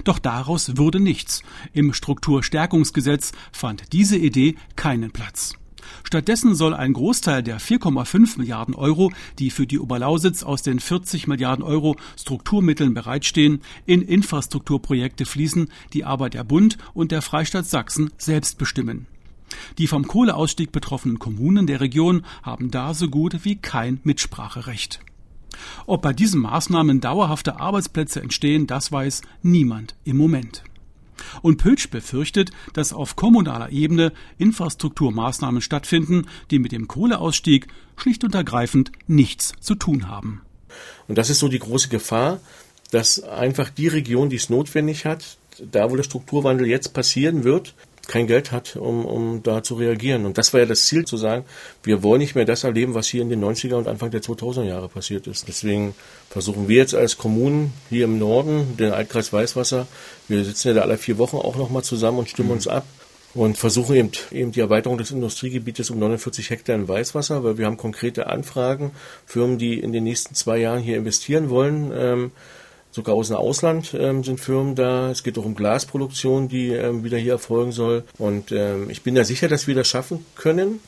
Doch 0.03 0.19
daraus 0.19 0.77
wurde 0.77 0.99
nichts. 0.99 1.43
Im 1.73 1.93
Strukturstärkungsgesetz 1.93 3.31
fand 3.51 3.93
diese 3.93 4.17
Idee 4.17 4.55
keinen 4.75 5.11
Platz. 5.11 5.55
Stattdessen 6.03 6.55
soll 6.55 6.73
ein 6.73 6.93
Großteil 6.93 7.43
der 7.43 7.59
4,5 7.59 8.37
Milliarden 8.37 8.75
Euro, 8.75 9.11
die 9.39 9.49
für 9.49 9.67
die 9.67 9.79
Oberlausitz 9.79 10.43
aus 10.43 10.61
den 10.61 10.79
40 10.79 11.27
Milliarden 11.27 11.63
Euro 11.63 11.95
Strukturmitteln 12.17 12.93
bereitstehen, 12.93 13.61
in 13.85 14.01
Infrastrukturprojekte 14.01 15.25
fließen, 15.25 15.71
die 15.93 16.05
aber 16.05 16.29
der 16.29 16.43
Bund 16.43 16.77
und 16.93 17.11
der 17.11 17.21
Freistaat 17.21 17.65
Sachsen 17.65 18.11
selbst 18.17 18.57
bestimmen. 18.57 19.07
Die 19.77 19.87
vom 19.87 20.07
Kohleausstieg 20.07 20.71
betroffenen 20.71 21.19
Kommunen 21.19 21.67
der 21.67 21.81
Region 21.81 22.25
haben 22.43 22.71
da 22.71 22.93
so 22.93 23.09
gut 23.09 23.43
wie 23.43 23.55
kein 23.55 23.99
Mitspracherecht. 24.03 25.01
Ob 25.85 26.01
bei 26.01 26.13
diesen 26.13 26.41
Maßnahmen 26.41 27.01
dauerhafte 27.01 27.59
Arbeitsplätze 27.59 28.21
entstehen, 28.21 28.67
das 28.67 28.91
weiß 28.91 29.21
niemand 29.43 29.95
im 30.03 30.17
Moment. 30.17 30.63
Und 31.41 31.57
Pötsch 31.57 31.89
befürchtet, 31.89 32.51
dass 32.73 32.93
auf 32.93 33.15
kommunaler 33.15 33.71
Ebene 33.71 34.11
Infrastrukturmaßnahmen 34.37 35.61
stattfinden, 35.61 36.27
die 36.49 36.59
mit 36.59 36.71
dem 36.71 36.87
Kohleausstieg 36.87 37.67
schlicht 37.95 38.23
und 38.23 38.35
ergreifend 38.35 38.91
nichts 39.07 39.53
zu 39.59 39.75
tun 39.75 40.07
haben. 40.07 40.41
Und 41.07 41.17
das 41.17 41.29
ist 41.29 41.39
so 41.39 41.47
die 41.47 41.59
große 41.59 41.89
Gefahr, 41.89 42.39
dass 42.91 43.23
einfach 43.23 43.69
die 43.69 43.87
Region, 43.87 44.29
die 44.29 44.35
es 44.35 44.49
notwendig 44.49 45.05
hat, 45.05 45.37
da 45.71 45.91
wo 45.91 45.95
der 45.95 46.03
Strukturwandel 46.03 46.67
jetzt 46.67 46.93
passieren 46.93 47.43
wird, 47.43 47.73
kein 48.07 48.27
Geld 48.27 48.51
hat, 48.51 48.75
um, 48.75 49.05
um 49.05 49.43
da 49.43 49.63
zu 49.63 49.75
reagieren. 49.75 50.25
Und 50.25 50.37
das 50.37 50.53
war 50.53 50.61
ja 50.61 50.65
das 50.65 50.85
Ziel, 50.85 51.05
zu 51.05 51.17
sagen, 51.17 51.45
wir 51.83 52.03
wollen 52.03 52.19
nicht 52.19 52.35
mehr 52.35 52.45
das 52.45 52.63
erleben, 52.63 52.93
was 52.93 53.07
hier 53.07 53.21
in 53.21 53.29
den 53.29 53.43
90er 53.43 53.75
und 53.75 53.87
Anfang 53.87 54.11
der 54.11 54.21
2000er 54.21 54.63
Jahre 54.63 54.89
passiert 54.89 55.27
ist. 55.27 55.47
Deswegen 55.47 55.93
versuchen 56.29 56.67
wir 56.67 56.77
jetzt 56.77 56.95
als 56.95 57.17
Kommunen 57.17 57.73
hier 57.89 58.05
im 58.05 58.19
Norden, 58.19 58.77
den 58.77 58.91
Altkreis 58.91 59.31
Weißwasser, 59.31 59.87
wir 60.27 60.43
sitzen 60.43 60.69
ja 60.69 60.73
da 60.75 60.81
alle 60.81 60.97
vier 60.97 61.17
Wochen 61.17 61.37
auch 61.37 61.55
nochmal 61.55 61.83
zusammen 61.83 62.19
und 62.19 62.29
stimmen 62.29 62.49
mhm. 62.49 62.55
uns 62.55 62.67
ab 62.67 62.85
und 63.33 63.57
versuchen 63.57 63.95
eben, 63.95 64.11
eben 64.31 64.51
die 64.51 64.59
Erweiterung 64.59 64.97
des 64.97 65.11
Industriegebietes 65.11 65.89
um 65.89 65.99
49 65.99 66.49
Hektar 66.49 66.75
in 66.75 66.87
Weißwasser, 66.87 67.43
weil 67.43 67.57
wir 67.57 67.65
haben 67.65 67.77
konkrete 67.77 68.27
Anfragen, 68.27 68.91
Firmen, 69.25 69.57
die 69.57 69.79
in 69.79 69.93
den 69.93 70.03
nächsten 70.03 70.35
zwei 70.35 70.57
Jahren 70.57 70.81
hier 70.81 70.97
investieren 70.97 71.49
wollen. 71.49 71.91
Ähm, 71.95 72.31
Sogar 72.91 73.15
aus 73.15 73.29
dem 73.29 73.37
Ausland 73.37 73.93
ähm, 73.97 74.23
sind 74.23 74.39
Firmen 74.39 74.75
da. 74.75 75.11
Es 75.11 75.23
geht 75.23 75.37
auch 75.37 75.45
um 75.45 75.55
Glasproduktion, 75.55 76.49
die 76.49 76.69
ähm, 76.69 77.03
wieder 77.03 77.17
hier 77.17 77.33
erfolgen 77.33 77.71
soll. 77.71 78.03
Und 78.17 78.51
ähm, 78.51 78.89
ich 78.89 79.01
bin 79.01 79.15
da 79.15 79.23
sicher, 79.23 79.47
dass 79.47 79.65
wir 79.65 79.75
das 79.75 79.87
schaffen 79.87 80.25
können, 80.35 80.81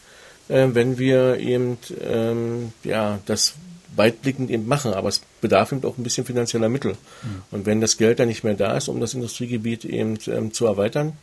äh, 0.49 0.67
wenn 0.73 0.97
wir 0.97 1.37
eben 1.37 1.77
ähm, 2.01 2.73
ja 2.83 3.19
das 3.25 3.53
weitblickend 3.95 4.49
eben 4.49 4.67
machen. 4.67 4.93
Aber 4.93 5.07
es 5.07 5.21
bedarf 5.39 5.71
eben 5.71 5.85
auch 5.85 5.97
ein 5.97 6.03
bisschen 6.03 6.25
finanzieller 6.25 6.67
Mittel. 6.67 6.91
Mhm. 6.91 7.43
Und 7.51 7.65
wenn 7.65 7.79
das 7.79 7.97
Geld 7.97 8.19
dann 8.19 8.27
nicht 8.27 8.43
mehr 8.43 8.55
da 8.55 8.75
ist, 8.75 8.89
um 8.89 8.99
das 8.99 9.13
Industriegebiet 9.13 9.85
eben 9.85 10.17
ähm, 10.27 10.51
zu 10.51 10.65
erweitern, 10.65 11.13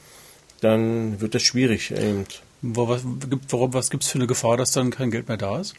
dann 0.62 1.20
wird 1.20 1.34
das 1.34 1.42
schwierig. 1.42 1.90
Eben. 1.90 2.24
Was, 2.62 3.02
was 3.04 3.90
gibt 3.90 4.02
es 4.02 4.10
für 4.10 4.18
eine 4.18 4.26
Gefahr, 4.26 4.56
dass 4.56 4.72
dann 4.72 4.90
kein 4.90 5.10
Geld 5.10 5.28
mehr 5.28 5.36
da 5.36 5.58
ist? 5.58 5.74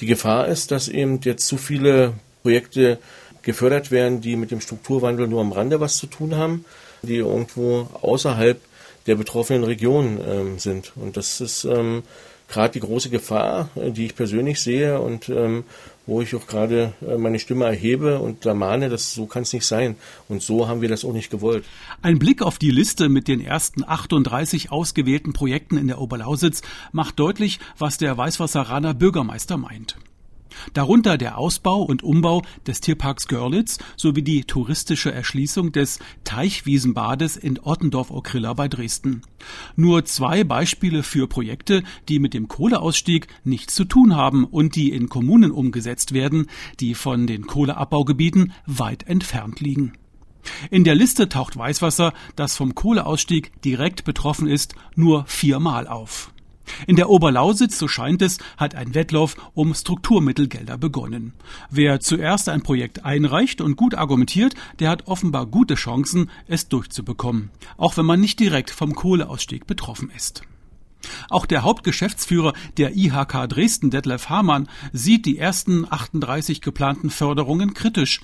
Die 0.00 0.06
Gefahr 0.06 0.46
ist, 0.48 0.70
dass 0.70 0.88
eben 0.88 1.20
jetzt 1.22 1.46
zu 1.46 1.56
viele 1.56 2.14
Projekte 2.42 2.98
gefördert 3.46 3.92
werden, 3.92 4.20
die 4.20 4.34
mit 4.34 4.50
dem 4.50 4.60
Strukturwandel 4.60 5.28
nur 5.28 5.40
am 5.40 5.52
Rande 5.52 5.78
was 5.78 5.96
zu 5.96 6.08
tun 6.08 6.34
haben, 6.34 6.64
die 7.02 7.16
irgendwo 7.16 7.88
außerhalb 8.02 8.60
der 9.06 9.14
betroffenen 9.14 9.62
Region 9.62 10.18
ähm, 10.26 10.58
sind. 10.58 10.92
Und 10.96 11.16
das 11.16 11.40
ist 11.40 11.64
ähm, 11.64 12.02
gerade 12.48 12.72
die 12.72 12.80
große 12.80 13.08
Gefahr, 13.08 13.68
äh, 13.76 13.92
die 13.92 14.06
ich 14.06 14.16
persönlich 14.16 14.60
sehe 14.60 15.00
und 15.00 15.28
ähm, 15.28 15.62
wo 16.06 16.22
ich 16.22 16.34
auch 16.34 16.48
gerade 16.48 16.92
äh, 17.06 17.16
meine 17.16 17.38
Stimme 17.38 17.66
erhebe 17.66 18.18
und 18.18 18.44
da 18.44 18.52
mahne, 18.52 18.88
dass 18.88 19.14
so 19.14 19.26
kann 19.26 19.42
es 19.42 19.52
nicht 19.52 19.64
sein. 19.64 19.94
Und 20.28 20.42
so 20.42 20.66
haben 20.66 20.80
wir 20.80 20.88
das 20.88 21.04
auch 21.04 21.12
nicht 21.12 21.30
gewollt. 21.30 21.64
Ein 22.02 22.18
Blick 22.18 22.42
auf 22.42 22.58
die 22.58 22.72
Liste 22.72 23.08
mit 23.08 23.28
den 23.28 23.40
ersten 23.40 23.84
38 23.84 24.72
ausgewählten 24.72 25.32
Projekten 25.32 25.78
in 25.78 25.86
der 25.86 26.00
Oberlausitz 26.00 26.62
macht 26.90 27.20
deutlich, 27.20 27.60
was 27.78 27.96
der 27.96 28.18
Weißwasseraner 28.18 28.92
Bürgermeister 28.92 29.56
meint. 29.56 29.96
Darunter 30.72 31.18
der 31.18 31.38
Ausbau 31.38 31.82
und 31.82 32.02
Umbau 32.02 32.42
des 32.66 32.80
Tierparks 32.80 33.28
Görlitz 33.28 33.78
sowie 33.96 34.22
die 34.22 34.44
touristische 34.44 35.12
Erschließung 35.12 35.72
des 35.72 35.98
Teichwiesenbades 36.24 37.36
in 37.36 37.58
Ottendorf-Okrilla 37.58 38.54
bei 38.54 38.68
Dresden. 38.68 39.22
Nur 39.76 40.04
zwei 40.04 40.44
Beispiele 40.44 41.02
für 41.02 41.28
Projekte, 41.28 41.82
die 42.08 42.18
mit 42.18 42.34
dem 42.34 42.48
Kohleausstieg 42.48 43.28
nichts 43.44 43.74
zu 43.74 43.84
tun 43.84 44.16
haben 44.16 44.44
und 44.44 44.76
die 44.76 44.90
in 44.90 45.08
Kommunen 45.08 45.50
umgesetzt 45.50 46.12
werden, 46.12 46.46
die 46.80 46.94
von 46.94 47.26
den 47.26 47.46
Kohleabbaugebieten 47.46 48.52
weit 48.66 49.06
entfernt 49.06 49.60
liegen. 49.60 49.92
In 50.70 50.84
der 50.84 50.94
Liste 50.94 51.28
taucht 51.28 51.56
Weißwasser, 51.56 52.12
das 52.36 52.56
vom 52.56 52.74
Kohleausstieg 52.74 53.60
direkt 53.62 54.04
betroffen 54.04 54.46
ist, 54.46 54.74
nur 54.94 55.24
viermal 55.26 55.88
auf. 55.88 56.32
In 56.86 56.96
der 56.96 57.10
Oberlausitz, 57.10 57.78
so 57.78 57.88
scheint 57.88 58.22
es, 58.22 58.38
hat 58.56 58.74
ein 58.74 58.94
Wettlauf 58.94 59.36
um 59.54 59.74
Strukturmittelgelder 59.74 60.78
begonnen. 60.78 61.32
Wer 61.70 62.00
zuerst 62.00 62.48
ein 62.48 62.62
Projekt 62.62 63.04
einreicht 63.04 63.60
und 63.60 63.76
gut 63.76 63.94
argumentiert, 63.94 64.54
der 64.78 64.90
hat 64.90 65.06
offenbar 65.06 65.46
gute 65.46 65.74
Chancen, 65.74 66.30
es 66.46 66.68
durchzubekommen, 66.68 67.50
auch 67.76 67.96
wenn 67.96 68.06
man 68.06 68.20
nicht 68.20 68.40
direkt 68.40 68.70
vom 68.70 68.94
Kohleausstieg 68.94 69.66
betroffen 69.66 70.10
ist. 70.14 70.42
Auch 71.30 71.46
der 71.46 71.62
Hauptgeschäftsführer 71.62 72.52
der 72.76 72.96
IHK 72.96 73.48
Dresden, 73.48 73.90
Detlef 73.90 74.28
Hamann, 74.28 74.68
sieht 74.92 75.26
die 75.26 75.38
ersten 75.38 75.86
38 75.88 76.60
geplanten 76.60 77.10
Förderungen 77.10 77.74
kritisch. 77.74 78.22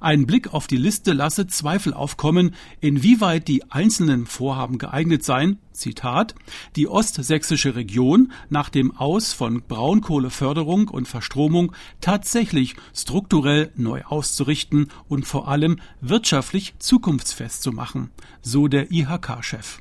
Ein 0.00 0.26
Blick 0.26 0.52
auf 0.52 0.66
die 0.66 0.76
Liste 0.76 1.12
lasse 1.12 1.46
Zweifel 1.46 1.94
aufkommen, 1.94 2.54
inwieweit 2.80 3.48
die 3.48 3.70
einzelnen 3.70 4.26
Vorhaben 4.26 4.78
geeignet 4.78 5.24
seien, 5.24 5.58
Zitat, 5.72 6.34
die 6.76 6.88
ostsächsische 6.88 7.76
Region 7.76 8.32
nach 8.50 8.68
dem 8.68 8.96
Aus 8.96 9.32
von 9.32 9.62
Braunkohleförderung 9.62 10.88
und 10.88 11.08
Verstromung 11.08 11.72
tatsächlich 12.00 12.74
strukturell 12.94 13.72
neu 13.76 14.02
auszurichten 14.04 14.88
und 15.08 15.26
vor 15.26 15.48
allem 15.48 15.78
wirtschaftlich 16.00 16.74
zukunftsfest 16.78 17.62
zu 17.62 17.72
machen, 17.72 18.10
so 18.42 18.68
der 18.68 18.90
IHK-Chef. 18.90 19.80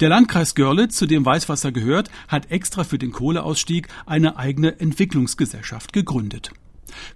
Der 0.00 0.10
Landkreis 0.10 0.54
Görlitz, 0.54 0.96
zu 0.96 1.06
dem 1.06 1.24
Weißwasser 1.24 1.72
gehört, 1.72 2.10
hat 2.28 2.50
extra 2.50 2.84
für 2.84 2.98
den 2.98 3.12
Kohleausstieg 3.12 3.88
eine 4.06 4.36
eigene 4.36 4.78
Entwicklungsgesellschaft 4.78 5.92
gegründet. 5.92 6.52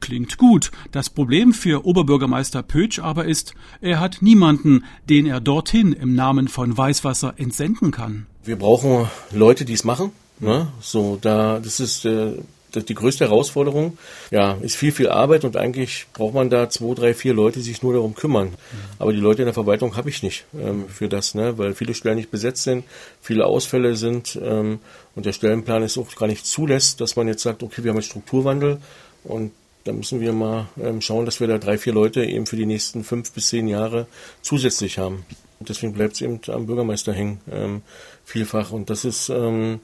Klingt 0.00 0.38
gut. 0.38 0.70
Das 0.92 1.10
Problem 1.10 1.52
für 1.52 1.84
Oberbürgermeister 1.84 2.62
Pötsch 2.62 2.98
aber 2.98 3.24
ist, 3.24 3.54
er 3.80 4.00
hat 4.00 4.18
niemanden, 4.20 4.84
den 5.08 5.26
er 5.26 5.40
dorthin 5.40 5.92
im 5.92 6.14
Namen 6.14 6.48
von 6.48 6.76
Weißwasser 6.76 7.34
entsenden 7.36 7.90
kann. 7.90 8.26
Wir 8.44 8.56
brauchen 8.56 9.08
Leute, 9.32 9.64
die 9.64 9.74
es 9.74 9.84
machen. 9.84 10.12
Ne? 10.40 10.68
So, 10.80 11.18
da, 11.20 11.58
das 11.58 11.80
ist 11.80 12.04
äh, 12.04 12.32
die 12.74 12.94
größte 12.94 13.24
Herausforderung. 13.24 13.98
Ja, 14.30 14.56
ist 14.60 14.76
viel, 14.76 14.92
viel 14.92 15.08
Arbeit 15.08 15.44
und 15.44 15.56
eigentlich 15.56 16.06
braucht 16.12 16.34
man 16.34 16.50
da 16.50 16.68
zwei, 16.68 16.94
drei, 16.94 17.14
vier 17.14 17.34
Leute, 17.34 17.58
die 17.58 17.64
sich 17.64 17.82
nur 17.82 17.94
darum 17.94 18.14
kümmern. 18.14 18.54
Aber 18.98 19.12
die 19.12 19.20
Leute 19.20 19.42
in 19.42 19.46
der 19.46 19.54
Verwaltung 19.54 19.96
habe 19.96 20.10
ich 20.10 20.22
nicht 20.22 20.44
ähm, 20.58 20.84
für 20.88 21.08
das, 21.08 21.34
ne? 21.34 21.58
weil 21.58 21.74
viele 21.74 21.94
Stellen 21.94 22.16
nicht 22.16 22.30
besetzt 22.30 22.64
sind, 22.64 22.84
viele 23.20 23.46
Ausfälle 23.46 23.96
sind 23.96 24.38
ähm, 24.42 24.80
und 25.14 25.26
der 25.26 25.32
Stellenplan 25.32 25.82
es 25.82 25.98
auch 25.98 26.14
gar 26.14 26.26
nicht 26.26 26.46
zulässt, 26.46 27.00
dass 27.00 27.16
man 27.16 27.28
jetzt 27.28 27.42
sagt, 27.42 27.62
okay, 27.62 27.82
wir 27.84 27.90
haben 27.90 27.98
jetzt 27.98 28.10
Strukturwandel 28.10 28.78
und 29.24 29.52
da 29.88 29.94
müssen 29.94 30.20
wir 30.20 30.34
mal 30.34 30.68
ähm, 30.78 31.00
schauen, 31.00 31.24
dass 31.24 31.40
wir 31.40 31.48
da 31.48 31.56
drei, 31.56 31.78
vier 31.78 31.94
Leute 31.94 32.22
eben 32.22 32.44
für 32.44 32.56
die 32.56 32.66
nächsten 32.66 33.04
fünf 33.04 33.32
bis 33.32 33.48
zehn 33.48 33.68
Jahre 33.68 34.06
zusätzlich 34.42 34.98
haben. 34.98 35.24
Und 35.60 35.70
deswegen 35.70 35.94
bleibt 35.94 36.12
es 36.12 36.20
eben 36.20 36.40
am 36.48 36.66
Bürgermeister 36.66 37.14
hängen, 37.14 37.40
ähm, 37.50 37.80
vielfach. 38.22 38.70
Und 38.70 38.90
das 38.90 39.06
ist, 39.06 39.30
ähm, 39.30 39.80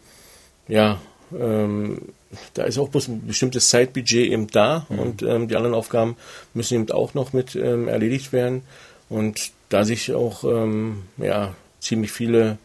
ja, 0.68 1.00
ähm, 1.32 2.02
da 2.52 2.64
ist 2.64 2.76
auch 2.76 2.90
bloß 2.90 3.08
ein 3.08 3.26
bestimmtes 3.26 3.70
Zeitbudget 3.70 4.30
eben 4.30 4.46
da 4.49 4.84
mhm. 4.90 4.99
und 4.99 5.23
ähm, 5.23 5.49
die 5.49 5.56
anderen 5.56 5.75
Aufgaben 5.75 6.16
müssen 6.52 6.75
eben 6.75 6.90
auch 6.90 7.14
noch 7.14 7.32
mit 7.32 7.56
ähm, 7.56 7.88
erledigt 7.88 8.34
werden. 8.34 8.62
Und 9.08 9.52
da 9.70 9.84
sich 9.84 10.12
auch 10.12 10.44
ja, 11.18 11.54
ziemlich 11.80 12.12
viele 12.12 12.58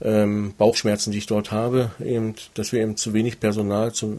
Bauchschmerzen, 0.00 1.12
die 1.12 1.18
ich 1.18 1.26
dort 1.26 1.52
habe, 1.52 1.92
eben, 2.04 2.34
dass 2.54 2.72
wir 2.72 2.82
eben 2.82 2.96
zu 2.96 3.12
wenig 3.12 3.38
Personal, 3.38 3.92
zu, 3.92 4.18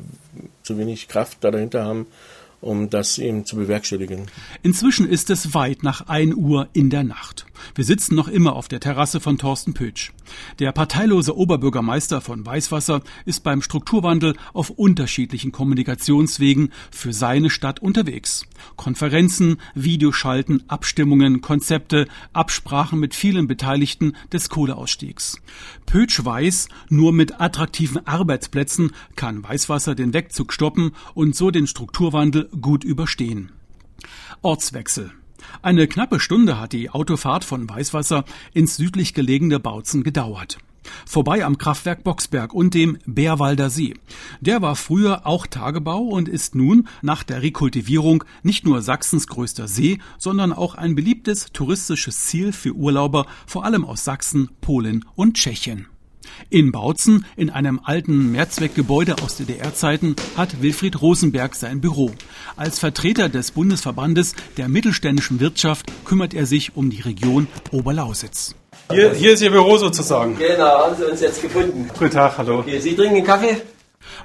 zu 0.63 0.77
wenig 0.77 1.07
Kraft 1.07 1.39
da 1.41 1.51
dahinter 1.51 1.83
haben, 1.83 2.07
um 2.61 2.89
das 2.89 3.17
eben 3.17 3.45
zu 3.45 3.55
bewerkstelligen. 3.55 4.27
Inzwischen 4.63 5.07
ist 5.07 5.29
es 5.29 5.53
weit 5.53 5.83
nach 5.83 6.07
1 6.07 6.35
Uhr 6.35 6.67
in 6.73 6.89
der 6.89 7.03
Nacht. 7.03 7.45
Wir 7.73 7.83
sitzen 7.83 8.15
noch 8.15 8.27
immer 8.27 8.55
auf 8.55 8.67
der 8.67 8.79
Terrasse 8.79 9.19
von 9.19 9.37
Thorsten 9.37 9.73
Pötsch. 9.73 10.11
Der 10.59 10.71
parteilose 10.71 11.35
Oberbürgermeister 11.35 12.21
von 12.21 12.45
Weißwasser 12.45 13.01
ist 13.25 13.43
beim 13.43 13.61
Strukturwandel 13.61 14.35
auf 14.53 14.69
unterschiedlichen 14.69 15.51
Kommunikationswegen 15.51 16.71
für 16.91 17.13
seine 17.13 17.49
Stadt 17.49 17.81
unterwegs. 17.81 18.45
Konferenzen, 18.75 19.57
Videoschalten, 19.73 20.63
Abstimmungen, 20.67 21.41
Konzepte, 21.41 22.07
Absprachen 22.33 22.99
mit 22.99 23.15
vielen 23.15 23.47
Beteiligten 23.47 24.15
des 24.31 24.49
Kohleausstiegs. 24.49 25.41
Pötsch 25.85 26.23
weiß, 26.23 26.69
nur 26.89 27.13
mit 27.13 27.41
attraktiven 27.41 28.05
Arbeitsplätzen 28.07 28.91
kann 29.15 29.43
Weißwasser 29.43 29.95
den 29.95 30.13
Wegzug 30.13 30.53
stoppen 30.53 30.91
und 31.13 31.35
so 31.35 31.51
den 31.51 31.67
Strukturwandel 31.67 32.49
gut 32.61 32.83
überstehen. 32.83 33.51
Ortswechsel. 34.41 35.11
Eine 35.61 35.87
knappe 35.87 36.19
Stunde 36.19 36.59
hat 36.59 36.73
die 36.73 36.89
Autofahrt 36.89 37.43
von 37.43 37.69
Weißwasser 37.69 38.25
ins 38.53 38.75
südlich 38.75 39.13
gelegene 39.13 39.59
Bautzen 39.59 40.03
gedauert. 40.03 40.57
Vorbei 41.05 41.43
am 41.43 41.57
Kraftwerk 41.57 42.03
Boxberg 42.03 42.53
und 42.53 42.73
dem 42.73 42.97
Bärwalder 43.05 43.69
See. 43.69 43.95
Der 44.41 44.61
war 44.61 44.75
früher 44.75 45.25
auch 45.25 45.47
Tagebau 45.47 46.01
und 46.01 46.29
ist 46.29 46.55
nun 46.55 46.87
nach 47.01 47.23
der 47.23 47.41
Rekultivierung 47.41 48.23
nicht 48.43 48.65
nur 48.65 48.81
Sachsens 48.81 49.27
größter 49.27 49.67
See, 49.67 49.99
sondern 50.17 50.53
auch 50.53 50.75
ein 50.75 50.95
beliebtes 50.95 51.47
touristisches 51.53 52.25
Ziel 52.25 52.53
für 52.53 52.73
Urlauber, 52.73 53.25
vor 53.45 53.65
allem 53.65 53.85
aus 53.85 54.03
Sachsen, 54.03 54.49
Polen 54.61 55.05
und 55.15 55.37
Tschechien. 55.37 55.87
In 56.49 56.71
Bautzen, 56.71 57.25
in 57.35 57.49
einem 57.49 57.79
alten 57.83 58.31
Mehrzweckgebäude 58.31 59.15
aus 59.23 59.37
DDR-Zeiten, 59.37 60.15
hat 60.37 60.61
Wilfried 60.61 61.01
Rosenberg 61.01 61.55
sein 61.55 61.81
Büro. 61.81 62.11
Als 62.55 62.79
Vertreter 62.79 63.29
des 63.29 63.51
Bundesverbandes 63.51 64.35
der 64.57 64.69
mittelständischen 64.69 65.39
Wirtschaft 65.39 65.85
kümmert 66.05 66.33
er 66.33 66.45
sich 66.45 66.75
um 66.75 66.89
die 66.89 67.01
Region 67.01 67.47
Oberlausitz. 67.71 68.55
Hier, 68.91 69.13
hier 69.13 69.33
ist 69.33 69.41
Ihr 69.41 69.51
Büro 69.51 69.77
sozusagen. 69.77 70.37
Genau, 70.37 70.85
haben 70.85 70.95
Sie 70.95 71.05
uns 71.05 71.21
jetzt 71.21 71.41
gefunden. 71.41 71.89
Guten 71.97 72.11
Tag, 72.11 72.37
hallo. 72.37 72.59
Okay, 72.59 72.79
Sie 72.79 72.95
trinken 72.95 73.15
einen 73.15 73.25
Kaffee? 73.25 73.61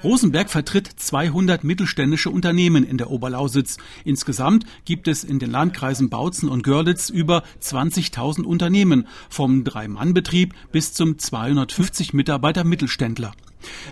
Rosenberg 0.02 0.50
vertritt 0.50 0.88
200 0.96 1.64
mittelständische 1.64 2.30
Unternehmen 2.30 2.84
in 2.84 2.98
der 2.98 3.10
Oberlausitz. 3.10 3.76
Insgesamt 4.04 4.64
gibt 4.84 5.08
es 5.08 5.24
in 5.24 5.38
den 5.38 5.50
Landkreisen 5.50 6.10
Bautzen 6.10 6.48
und 6.48 6.62
Görlitz 6.62 7.10
über 7.10 7.42
20.000 7.62 8.42
Unternehmen, 8.42 9.06
vom 9.28 9.64
Drei-Mann-Betrieb 9.64 10.54
bis 10.72 10.92
zum 10.92 11.18
250 11.18 12.12
Mitarbeiter 12.12 12.64
Mittelständler. 12.64 13.32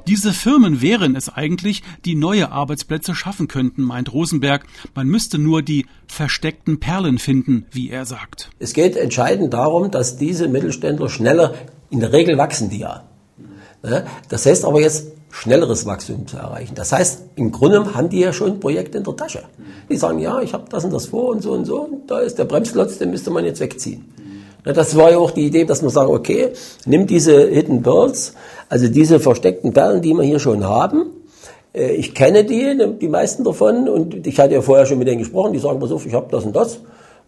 Diese 0.07 0.33
Firmen 0.33 0.80
wären 0.80 1.14
es 1.14 1.28
eigentlich, 1.28 1.83
die 2.04 2.14
neue 2.14 2.50
Arbeitsplätze 2.50 3.14
schaffen 3.14 3.49
könnten, 3.49 3.83
meint 3.83 4.12
Rosenberg. 4.12 4.64
Man 4.95 5.07
müsste 5.07 5.38
nur 5.38 5.62
die 5.62 5.87
versteckten 6.07 6.80
Perlen 6.80 7.18
finden, 7.18 7.66
wie 7.71 7.90
er 7.90 8.07
sagt. 8.07 8.50
Es 8.59 8.73
geht 8.73 8.97
entscheidend 8.97 9.52
darum, 9.52 9.90
dass 9.90 10.16
diese 10.16 10.49
Mittelständler 10.49 11.09
schneller, 11.09 11.54
in 11.90 12.00
der 12.00 12.12
Regel 12.12 12.38
wachsen 12.38 12.71
die 12.71 12.78
ja. 12.78 13.04
Ne? 13.83 14.07
Das 14.28 14.47
heißt 14.47 14.64
aber 14.64 14.80
jetzt, 14.80 15.12
schnelleres 15.31 15.87
Wachstum 15.87 16.27
zu 16.27 16.37
erreichen. 16.37 16.75
Das 16.75 16.93
heißt, 16.93 17.23
im 17.37 17.53
Grunde 17.53 17.95
haben 17.95 18.09
die 18.09 18.21
ja 18.21 18.33
schon 18.33 18.53
ein 18.53 18.61
Projekt 18.61 18.95
in 18.95 19.05
der 19.05 19.17
Tasche. 19.17 19.43
Die 19.89 19.97
sagen, 19.97 20.19
ja, 20.19 20.41
ich 20.41 20.55
habe 20.55 20.65
das 20.71 20.85
und 20.85 20.93
das 20.93 21.07
vor 21.07 21.29
und 21.31 21.43
so 21.43 21.53
und 21.53 21.65
so, 21.65 21.83
und 21.83 22.11
da 22.11 22.21
ist 22.21 22.39
der 22.39 22.45
Bremsklotz, 22.45 22.99
den 22.99 23.11
müsste 23.11 23.31
man 23.31 23.45
jetzt 23.45 23.61
wegziehen. 23.61 24.05
Das 24.65 24.97
war 24.97 25.11
ja 25.11 25.19
auch 25.19 25.31
die 25.31 25.47
Idee, 25.47 25.65
dass 25.65 25.83
man 25.83 25.91
sagen, 25.91 26.11
okay, 26.13 26.53
nimm 26.85 27.07
diese 27.07 27.49
Hidden 27.49 27.83
Pearls, 27.83 28.35
also 28.69 28.89
diese 28.89 29.21
versteckten 29.21 29.73
Perlen, 29.73 30.03
die 30.03 30.13
wir 30.13 30.25
hier 30.25 30.41
schon 30.41 30.65
haben. 30.65 31.07
Äh, 31.73 31.93
ich 31.93 32.15
kenne 32.15 32.45
die, 32.45 32.77
die 33.01 33.09
meisten 33.09 33.45
davon, 33.45 33.89
und 33.89 34.27
ich 34.27 34.39
hatte 34.39 34.55
ja 34.55 34.61
vorher 34.61 34.87
schon 34.87 34.99
mit 34.99 35.09
denen 35.09 35.21
gesprochen, 35.21 35.53
die 35.53 35.59
sagen, 35.59 35.81
pass 35.81 35.93
auf, 35.93 36.07
ich 36.07 36.15
habe 36.15 36.27
das 36.31 36.45
und 36.45 36.55
das. 36.55 36.81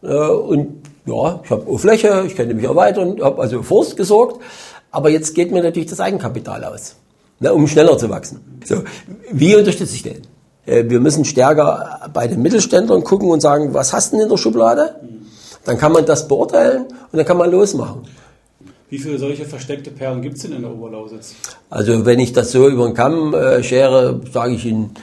Äh, 0.03 0.09
und 0.09 0.83
ja, 1.07 1.41
ich 1.43 1.51
habe 1.51 1.79
Fläche, 1.79 2.25
ich 2.27 2.37
könnte 2.37 2.55
mich 2.55 2.65
erweitern, 2.65 3.23
habe 3.23 3.41
also 3.41 3.63
Forst 3.63 3.97
gesorgt. 3.97 4.41
Aber 4.91 5.09
jetzt 5.09 5.35
geht 5.35 5.53
mir 5.53 5.63
natürlich 5.63 5.89
das 5.89 6.01
Eigenkapital 6.01 6.65
aus, 6.65 6.97
ne, 7.41 7.53
um 7.53 7.67
schneller 7.67 7.99
zu 7.99 8.09
wachsen. 8.09 8.61
So, 8.65 8.85
wie 9.33 9.57
unterstütze 9.57 9.95
ich 9.95 10.03
den? 10.03 10.23
Äh, 10.67 10.85
wir 10.89 11.01
müssen 11.01 11.25
stärker 11.25 12.09
bei 12.13 12.29
den 12.29 12.41
Mittelständlern 12.43 13.03
gucken 13.03 13.31
und 13.31 13.41
sagen, 13.41 13.75
was 13.75 13.93
hast 13.93 14.13
du 14.13 14.17
denn 14.17 14.25
in 14.25 14.31
der 14.31 14.37
Schublade? 14.37 15.01
Dann 15.65 15.77
kann 15.77 15.93
man 15.93 16.07
das 16.07 16.29
beurteilen 16.29 16.85
und 16.85 17.17
dann 17.17 17.27
kann 17.27 17.37
man 17.37 17.51
losmachen. 17.51 18.03
Wie 18.89 18.99
viele 18.99 19.19
solche 19.19 19.45
versteckte 19.45 19.91
Perlen 19.91 20.21
gibt 20.21 20.37
es 20.37 20.43
denn 20.43 20.53
in 20.53 20.63
der 20.63 20.73
Oberlausitz? 20.73 21.35
Also 21.69 22.07
wenn 22.07 22.19
ich 22.19 22.33
das 22.33 22.51
so 22.51 22.69
über 22.69 22.87
den 22.87 22.95
Kamm 22.95 23.35
äh, 23.35 23.63
schere, 23.63 24.21
sage 24.33 24.55
ich 24.55 24.67
Ihnen, 24.67 24.95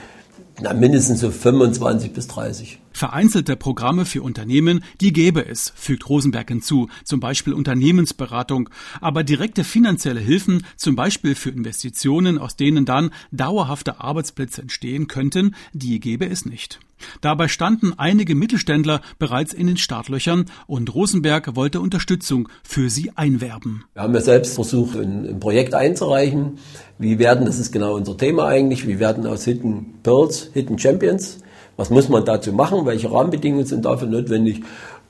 na, 0.62 0.74
mindestens 0.74 1.22
so 1.22 1.30
25 1.30 2.12
bis 2.12 2.28
30. 2.28 2.80
Vereinzelte 2.98 3.56
Programme 3.56 4.06
für 4.06 4.24
Unternehmen, 4.24 4.84
die 5.02 5.14
gäbe 5.14 5.48
es, 5.48 5.72
fügt 5.76 6.10
Rosenberg 6.10 6.48
hinzu, 6.48 6.90
zum 7.04 7.20
Beispiel 7.20 7.54
Unternehmensberatung, 7.54 8.72
aber 9.02 9.24
direkte 9.24 9.64
finanzielle 9.64 10.20
Hilfen, 10.20 10.66
zum 10.78 10.96
Beispiel 10.96 11.36
für 11.36 11.52
Investitionen, 11.52 12.40
aus 12.40 12.56
denen 12.56 12.86
dann 12.86 13.12
dauerhafte 13.32 14.02
Arbeitsplätze 14.02 14.64
entstehen 14.64 15.08
könnten, 15.08 15.54
die 15.74 16.00
gäbe 16.00 16.28
es 16.28 16.48
nicht. 16.48 16.80
Dabei 17.22 17.50
standen 17.50 17.94
einige 17.98 18.34
Mittelständler 18.34 19.02
bereits 19.20 19.54
in 19.54 19.68
den 19.68 19.78
Startlöchern 19.78 20.46
und 20.66 20.96
Rosenberg 20.96 21.56
wollte 21.56 21.80
Unterstützung 21.82 22.50
für 22.64 22.90
sie 22.90 23.12
einwerben. 23.16 23.84
Wir 23.94 24.02
haben 24.02 24.16
ja 24.16 24.22
selbst 24.22 24.56
versucht, 24.56 24.98
ein, 24.98 25.40
Projekt 25.40 25.76
einzureichen. 25.76 26.58
Wie 26.98 27.20
werden, 27.20 27.46
das 27.46 27.60
ist 27.60 27.72
genau 27.72 27.94
unser 27.94 28.18
Thema 28.18 28.48
eigentlich, 28.48 28.88
wie 28.88 28.98
werden 28.98 29.28
aus 29.28 29.44
Hidden 29.44 30.00
Pearls 30.02 30.50
Hidden 30.54 30.80
Champions? 30.80 31.42
Was 31.78 31.92
muss 31.92 32.10
man 32.10 32.26
dazu 32.26 32.52
machen? 32.52 32.86
Welche 32.86 33.12
Rahmenbedingungen 33.12 33.66
sind 33.66 33.86
dafür 33.86 34.08
notwendig? 34.08 34.62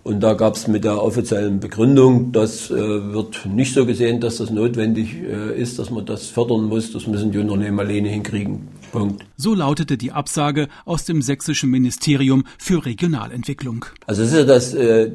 Und 0.04 0.22
da 0.22 0.34
gab 0.36 0.56
es 0.56 0.68
mit 0.68 0.84
der 0.84 1.02
offiziellen 1.04 1.60
Begründung, 1.60 2.32
das 2.32 2.72
äh, 2.72 2.76
wird 3.14 3.46
nicht 3.46 3.74
so 3.74 3.86
gesehen, 3.86 4.22
dass 4.22 4.38
das 4.38 4.52
notwendig 4.52 5.16
äh, 5.16 5.60
ist, 5.60 5.80
dass 5.80 5.90
man 5.90 6.06
das 6.06 6.28
fördern 6.28 6.66
muss. 6.66 6.94
Das 6.94 7.08
müssen 7.08 7.32
die 7.32 7.40
Unternehmen 7.40 7.80
alleine 7.80 8.08
hinkriegen. 8.10 8.68
Punkt. 8.92 9.26
So 9.36 9.54
lautete 9.54 9.98
die 9.98 10.12
Absage 10.12 10.68
aus 10.86 11.06
dem 11.06 11.22
sächsischen 11.22 11.70
Ministerium 11.70 12.44
für 12.58 12.86
Regionalentwicklung. 12.86 13.86
Also 14.06 14.24
das 14.24 14.32
ist 14.32 14.38
ja 14.38 14.44
das, 14.44 14.74
äh, 14.74 15.12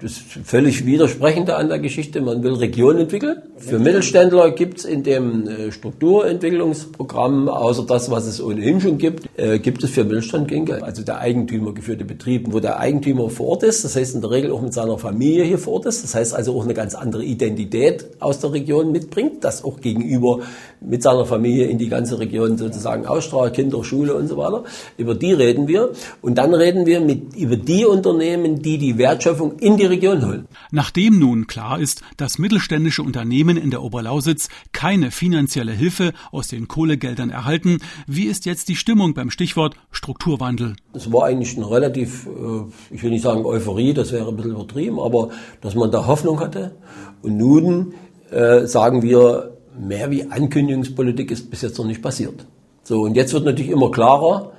das 0.00 0.12
völlig 0.16 0.86
Widersprechende 0.86 1.56
an 1.56 1.68
der 1.68 1.78
Geschichte. 1.78 2.20
Man 2.20 2.42
will 2.42 2.54
Regionen 2.54 3.00
entwickeln. 3.00 3.42
Für 3.56 3.78
Mittelständler 3.78 4.50
gibt 4.50 4.78
es 4.78 4.84
in 4.84 5.02
dem 5.02 5.48
äh, 5.48 5.72
Strukturentwicklungsprogramm, 5.72 7.48
außer 7.48 7.84
das, 7.86 8.10
was 8.10 8.26
es 8.26 8.40
ohnehin 8.40 8.80
schon 8.80 8.98
gibt, 8.98 9.28
äh, 9.38 9.58
gibt 9.58 9.82
es 9.82 9.90
für 9.90 10.04
Mittelstand 10.04 10.50
kein 10.50 10.64
Geld. 10.64 10.82
Also 10.82 11.02
der 11.02 11.18
Eigentümer 11.18 11.72
geführte 11.72 12.04
Betrieb, 12.04 12.52
wo 12.52 12.60
der 12.60 12.78
Eigentümer 12.78 13.30
vor 13.30 13.48
Ort 13.48 13.62
ist, 13.62 13.84
das 13.84 13.96
heißt 13.96 14.14
in 14.14 14.20
der 14.20 14.30
Regel 14.30 14.50
auch 14.52 14.62
mit 14.62 14.72
seiner 14.72 14.98
Familie 14.98 15.44
hier 15.44 15.58
vor 15.58 15.74
Ort 15.74 15.86
ist, 15.86 16.04
das 16.04 16.14
heißt 16.14 16.34
also 16.34 16.56
auch 16.56 16.64
eine 16.64 16.74
ganz 16.74 16.94
andere 16.94 17.24
Identität 17.24 18.06
aus 18.20 18.40
der 18.40 18.52
Region 18.52 18.92
mitbringt, 18.92 19.44
das 19.44 19.64
auch 19.64 19.80
gegenüber 19.80 20.40
mit 20.80 21.02
seiner 21.02 21.24
Familie 21.24 21.66
in 21.66 21.78
die 21.78 21.88
ganze 21.88 22.18
Region 22.18 22.58
sozusagen 22.58 23.06
ausstrahlt, 23.06 23.54
Kinder, 23.54 23.82
Schule 23.84 24.14
und 24.14 24.28
so 24.28 24.36
weiter. 24.36 24.64
Über 24.96 25.14
die 25.14 25.32
reden 25.32 25.68
wir. 25.68 25.92
Und 26.22 26.36
dann 26.38 26.54
reden 26.54 26.86
wir 26.86 27.00
mit, 27.00 27.36
über 27.36 27.56
die 27.56 27.84
Unternehmen, 27.84 28.62
die 28.62 28.78
die 28.78 28.98
Wertschöpfung 28.98 29.58
in 29.58 29.76
die 29.76 29.86
Region 29.86 30.24
holen. 30.26 30.48
Nachdem 30.70 31.18
nun 31.18 31.46
klar 31.46 31.78
ist, 31.78 32.02
dass 32.16 32.38
mittelständische 32.38 33.02
Unternehmen 33.02 33.56
in 33.56 33.70
der 33.70 33.82
Oberlausitz 33.82 34.48
keine 34.72 35.10
finanzielle 35.10 35.72
Hilfe 35.72 36.12
aus 36.32 36.48
den 36.48 36.68
Kohlegeldern 36.68 37.30
erhalten, 37.30 37.78
wie 38.06 38.24
ist 38.24 38.46
jetzt 38.46 38.68
die 38.68 38.76
Stimmung 38.76 39.14
beim 39.14 39.30
Stichwort 39.30 39.76
Strukturwandel? 39.90 40.76
Es 40.92 41.12
war 41.12 41.26
eigentlich 41.26 41.56
eine 41.56 41.70
relativ, 41.70 42.26
äh, 42.26 42.94
ich 42.94 43.02
will 43.02 43.10
nicht 43.10 43.22
sagen 43.22 43.44
Euphorie, 43.44 43.94
das 43.94 44.12
wäre 44.12 44.28
ein 44.28 44.36
bisschen 44.36 44.52
übertrieben, 44.52 45.00
aber 45.00 45.30
dass 45.60 45.74
man 45.74 45.90
da 45.90 46.06
Hoffnung 46.06 46.40
hatte. 46.40 46.76
Und 47.22 47.36
nun 47.36 47.94
äh, 48.30 48.66
sagen 48.66 49.02
wir, 49.02 49.55
mehr 49.78 50.10
wie 50.10 50.30
Ankündigungspolitik 50.30 51.30
ist 51.30 51.50
bis 51.50 51.62
jetzt 51.62 51.78
noch 51.78 51.86
nicht 51.86 52.02
passiert. 52.02 52.46
So, 52.82 53.02
und 53.02 53.16
jetzt 53.16 53.32
wird 53.32 53.44
natürlich 53.44 53.70
immer 53.70 53.90
klarer, 53.90 54.52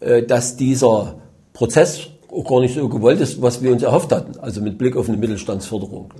äh, 0.00 0.22
dass 0.22 0.56
dieser 0.56 1.16
Prozess 1.52 2.08
auch 2.30 2.48
gar 2.48 2.60
nicht 2.60 2.74
so 2.74 2.88
gewollt 2.88 3.20
ist, 3.20 3.40
was 3.40 3.62
wir 3.62 3.70
uns 3.70 3.82
erhofft 3.82 4.10
hatten, 4.12 4.38
also 4.40 4.60
mit 4.60 4.76
Blick 4.78 4.96
auf 4.96 5.08
eine 5.08 5.16
Mittelstandsförderung. 5.16 6.12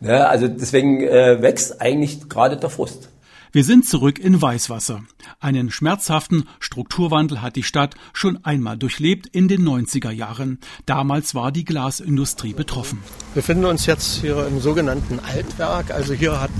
Also 0.00 0.48
deswegen 0.48 1.02
äh, 1.02 1.42
wächst 1.42 1.80
eigentlich 1.80 2.28
gerade 2.28 2.56
der 2.56 2.70
Frust. 2.70 3.10
Wir 3.50 3.64
sind 3.64 3.88
zurück 3.88 4.18
in 4.18 4.40
Weißwasser. 4.42 5.04
Einen 5.40 5.70
schmerzhaften 5.70 6.44
Strukturwandel 6.60 7.40
hat 7.40 7.56
die 7.56 7.62
Stadt 7.62 7.94
schon 8.12 8.44
einmal 8.44 8.76
durchlebt 8.76 9.26
in 9.26 9.48
den 9.48 9.66
90er 9.66 10.10
Jahren. 10.10 10.58
Damals 10.84 11.34
war 11.34 11.50
die 11.50 11.64
Glasindustrie 11.64 12.52
betroffen. 12.52 12.98
Wir 13.32 13.40
befinden 13.40 13.64
uns 13.64 13.86
jetzt 13.86 14.20
hier 14.20 14.46
im 14.46 14.60
sogenannten 14.60 15.18
Altwerk. 15.20 15.90
Also 15.90 16.12
hier 16.12 16.38
hat, 16.38 16.50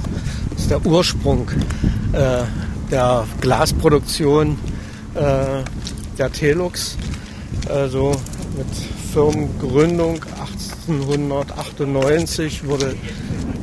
ist 0.56 0.70
der 0.70 0.84
Ursprung 0.86 1.50
äh, 2.12 2.44
der 2.90 3.26
Glasproduktion 3.42 4.58
äh, 5.14 5.62
der 6.16 6.32
Telux. 6.32 6.96
Also 7.68 8.18
mit 8.56 8.66
Firmengründung 9.12 10.22
1898 10.88 12.64
wurde 12.64 12.94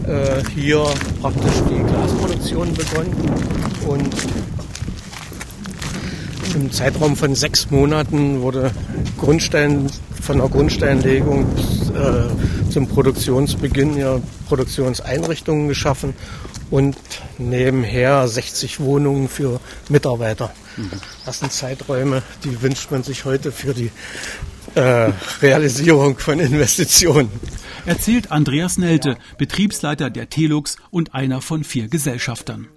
äh, 0.07 0.43
hier 0.53 0.85
praktisch 1.21 1.53
die 1.69 1.83
Glasproduktion 1.83 2.73
begonnen 2.73 3.15
und 3.87 4.13
im 6.55 6.71
Zeitraum 6.71 7.15
von 7.15 7.35
sechs 7.35 7.69
Monaten 7.69 8.41
wurde 8.41 8.71
Grundstein, 9.17 9.89
von 10.21 10.37
der 10.37 10.47
Grundsteinlegung 10.47 11.45
bis, 11.55 11.89
äh, 11.89 12.71
zum 12.71 12.87
Produktionsbeginn 12.87 13.97
ja 13.97 14.19
Produktionseinrichtungen 14.47 15.67
geschaffen 15.67 16.13
und 16.71 16.95
nebenher 17.37 18.27
60 18.27 18.79
Wohnungen 18.79 19.27
für 19.27 19.59
Mitarbeiter. 19.89 20.51
Mhm. 20.77 20.91
Das 21.25 21.39
sind 21.39 21.51
Zeiträume, 21.51 22.21
die 22.43 22.61
wünscht 22.61 22.91
man 22.91 23.03
sich 23.03 23.25
heute 23.25 23.51
für 23.51 23.73
die 23.73 23.91
äh, 24.75 25.11
Realisierung 25.41 26.17
von 26.17 26.39
Investitionen. 26.39 27.29
Erzählt 27.85 28.31
Andreas 28.31 28.79
Nelte, 28.79 29.15
Betriebsleiter 29.37 30.09
der 30.09 30.27
Telux 30.27 30.77
und 30.89 31.13
einer 31.13 31.39
von 31.39 31.63
vier 31.63 31.87
Gesellschaftern. 31.87 32.67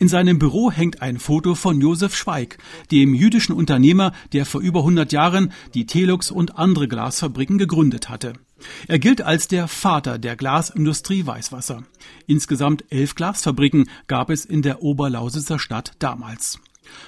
In 0.00 0.08
seinem 0.08 0.40
Büro 0.40 0.72
hängt 0.72 1.02
ein 1.02 1.20
Foto 1.20 1.54
von 1.54 1.80
Josef 1.80 2.16
Schweig, 2.16 2.58
dem 2.90 3.14
jüdischen 3.14 3.54
Unternehmer, 3.54 4.12
der 4.32 4.44
vor 4.46 4.60
über 4.60 4.80
100 4.80 5.12
Jahren 5.12 5.52
die 5.74 5.86
Telux 5.86 6.32
und 6.32 6.58
andere 6.58 6.88
Glasfabriken 6.88 7.58
gegründet 7.58 8.08
hatte. 8.08 8.32
Er 8.88 8.98
gilt 8.98 9.22
als 9.22 9.46
der 9.46 9.68
Vater 9.68 10.18
der 10.18 10.34
Glasindustrie 10.34 11.26
Weißwasser. 11.26 11.84
Insgesamt 12.26 12.84
elf 12.90 13.14
Glasfabriken 13.14 13.88
gab 14.08 14.30
es 14.30 14.44
in 14.44 14.62
der 14.62 14.82
Oberlausitzer 14.82 15.60
Stadt 15.60 15.92
damals. 16.00 16.58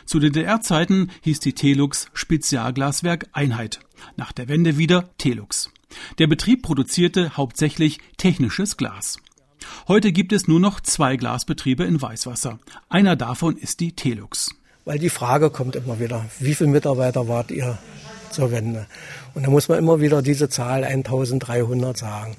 Zu 0.05 0.21
DDR-Zeiten 0.21 1.11
hieß 1.23 1.41
die 1.41 1.55
Telux 1.55 2.07
Spezialglaswerk 2.13 3.27
Einheit. 3.33 3.81
Nach 4.17 4.31
der 4.31 4.49
Wende 4.49 4.79
wieder 4.79 5.11
Telux. 5.19 5.71
Der 6.19 6.27
Betrieb 6.27 6.63
produzierte 6.63 7.37
hauptsächlich 7.37 7.99
technisches 8.17 8.77
Glas. 8.77 9.19
Heute 9.89 10.13
gibt 10.13 10.33
es 10.33 10.49
nur 10.49 10.61
noch 10.61 10.81
zwei 10.81 11.17
Glasbetriebe 11.17 11.85
in 11.85 12.01
Weißwasser. 12.01 12.59
Einer 12.89 13.17
davon 13.17 13.57
ist 13.57 13.81
die 13.81 13.93
Telux. 13.93 14.51
Weil 14.85 14.99
die 14.99 15.11
Frage 15.11 15.51
kommt 15.51 15.77
immer 15.77 16.01
wieder, 16.01 16.27
wie 16.41 16.55
viele 16.55 16.71
Mitarbeiter 16.71 17.29
wart 17.29 17.51
ihr 17.51 17.79
zur 18.31 18.51
Wende? 18.51 18.87
Und 19.35 19.45
da 19.45 19.51
muss 19.51 19.69
man 19.69 19.79
immer 19.79 20.01
wieder 20.01 20.23
diese 20.23 20.49
Zahl 20.49 20.85
1300 20.85 21.97
sagen. 21.97 22.37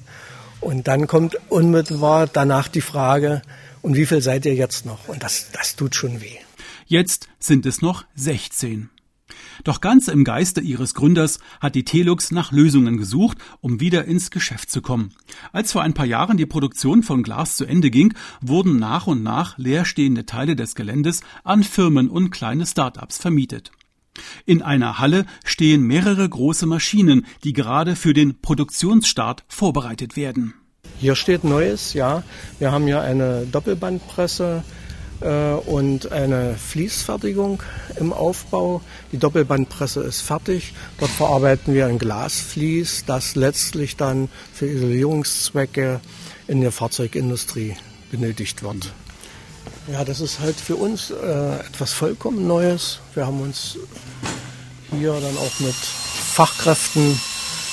Und 0.60 0.88
dann 0.88 1.06
kommt 1.06 1.38
unmittelbar 1.48 2.26
danach 2.26 2.68
die 2.68 2.80
Frage, 2.80 3.42
und 3.82 3.96
wie 3.96 4.06
viel 4.06 4.22
seid 4.22 4.46
ihr 4.46 4.54
jetzt 4.54 4.86
noch? 4.86 5.08
Und 5.08 5.22
das, 5.22 5.50
das 5.52 5.76
tut 5.76 5.94
schon 5.94 6.22
weh. 6.22 6.38
Jetzt 6.86 7.28
sind 7.38 7.66
es 7.66 7.82
noch 7.82 8.04
16. 8.14 8.88
Doch 9.62 9.80
ganz 9.80 10.08
im 10.08 10.24
Geiste 10.24 10.60
ihres 10.60 10.94
Gründers 10.94 11.38
hat 11.60 11.74
die 11.74 11.84
Telux 11.84 12.30
nach 12.30 12.52
Lösungen 12.52 12.98
gesucht, 12.98 13.38
um 13.60 13.80
wieder 13.80 14.04
ins 14.04 14.30
Geschäft 14.30 14.70
zu 14.70 14.82
kommen. 14.82 15.14
Als 15.52 15.72
vor 15.72 15.82
ein 15.82 15.94
paar 15.94 16.06
Jahren 16.06 16.36
die 16.36 16.46
Produktion 16.46 17.02
von 17.02 17.22
Glas 17.22 17.56
zu 17.56 17.64
Ende 17.64 17.90
ging, 17.90 18.14
wurden 18.40 18.78
nach 18.78 19.06
und 19.06 19.22
nach 19.22 19.56
leerstehende 19.56 20.26
Teile 20.26 20.56
des 20.56 20.74
Geländes 20.74 21.20
an 21.42 21.62
Firmen 21.62 22.08
und 22.08 22.30
kleine 22.30 22.66
Start-ups 22.66 23.18
vermietet. 23.18 23.72
In 24.46 24.62
einer 24.62 24.98
Halle 24.98 25.26
stehen 25.44 25.82
mehrere 25.82 26.28
große 26.28 26.66
Maschinen, 26.66 27.26
die 27.42 27.52
gerade 27.52 27.96
für 27.96 28.12
den 28.12 28.40
Produktionsstart 28.40 29.44
vorbereitet 29.48 30.16
werden. 30.16 30.54
Hier 30.98 31.16
steht 31.16 31.42
Neues, 31.44 31.94
ja. 31.94 32.22
Wir 32.58 32.70
haben 32.70 32.84
hier 32.84 33.00
eine 33.00 33.46
Doppelbandpresse, 33.46 34.62
und 35.20 36.12
eine 36.12 36.56
Fließfertigung 36.56 37.62
im 37.96 38.12
Aufbau. 38.12 38.82
Die 39.12 39.18
Doppelbandpresse 39.18 40.02
ist 40.02 40.20
fertig. 40.20 40.74
Dort 40.98 41.10
verarbeiten 41.10 41.72
wir 41.72 41.86
ein 41.86 41.98
Glasvlies, 41.98 43.04
das 43.06 43.34
letztlich 43.34 43.96
dann 43.96 44.28
für 44.52 44.66
Isolierungszwecke 44.66 46.00
in 46.46 46.60
der 46.60 46.72
Fahrzeugindustrie 46.72 47.76
benötigt 48.10 48.62
wird. 48.62 48.92
Ja, 49.90 50.04
das 50.04 50.20
ist 50.20 50.40
halt 50.40 50.56
für 50.56 50.76
uns 50.76 51.10
äh, 51.10 51.56
etwas 51.60 51.92
vollkommen 51.92 52.46
Neues. 52.46 53.00
Wir 53.14 53.26
haben 53.26 53.40
uns 53.40 53.76
hier 54.90 55.12
dann 55.12 55.36
auch 55.36 55.60
mit 55.60 55.74
Fachkräften, 55.74 57.20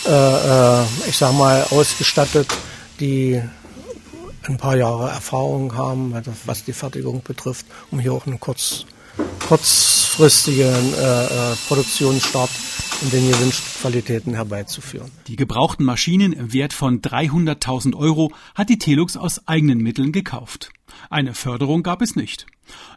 äh, 0.07 0.11
äh, 0.11 0.83
ich 1.07 1.17
sag 1.17 1.33
mal, 1.33 1.65
ausgestattet, 1.69 2.47
die 2.99 3.41
ein 4.47 4.57
paar 4.57 4.75
Jahre 4.75 5.09
Erfahrung 5.09 5.75
haben, 5.75 6.13
was 6.45 6.63
die 6.63 6.73
Fertigung 6.73 7.21
betrifft, 7.23 7.65
um 7.91 7.99
hier 7.99 8.13
auch 8.13 8.25
einen 8.25 8.39
kurz, 8.39 8.85
kurzfristigen 9.47 10.93
äh, 10.93 11.25
äh, 11.25 11.55
Produktionsstart 11.67 12.49
in 13.01 13.09
den 13.09 13.31
gewünschten 13.31 13.81
Qualitäten 13.81 14.33
herbeizuführen. 14.33 15.11
Die 15.27 15.35
gebrauchten 15.35 15.83
Maschinen 15.83 16.33
im 16.33 16.53
Wert 16.53 16.73
von 16.73 17.01
300.000 17.01 17.95
Euro 17.95 18.31
hat 18.55 18.69
die 18.69 18.77
Telux 18.77 19.17
aus 19.17 19.47
eigenen 19.47 19.79
Mitteln 19.79 20.11
gekauft. 20.11 20.71
Eine 21.09 21.33
Förderung 21.33 21.83
gab 21.83 22.01
es 22.01 22.15
nicht. 22.15 22.45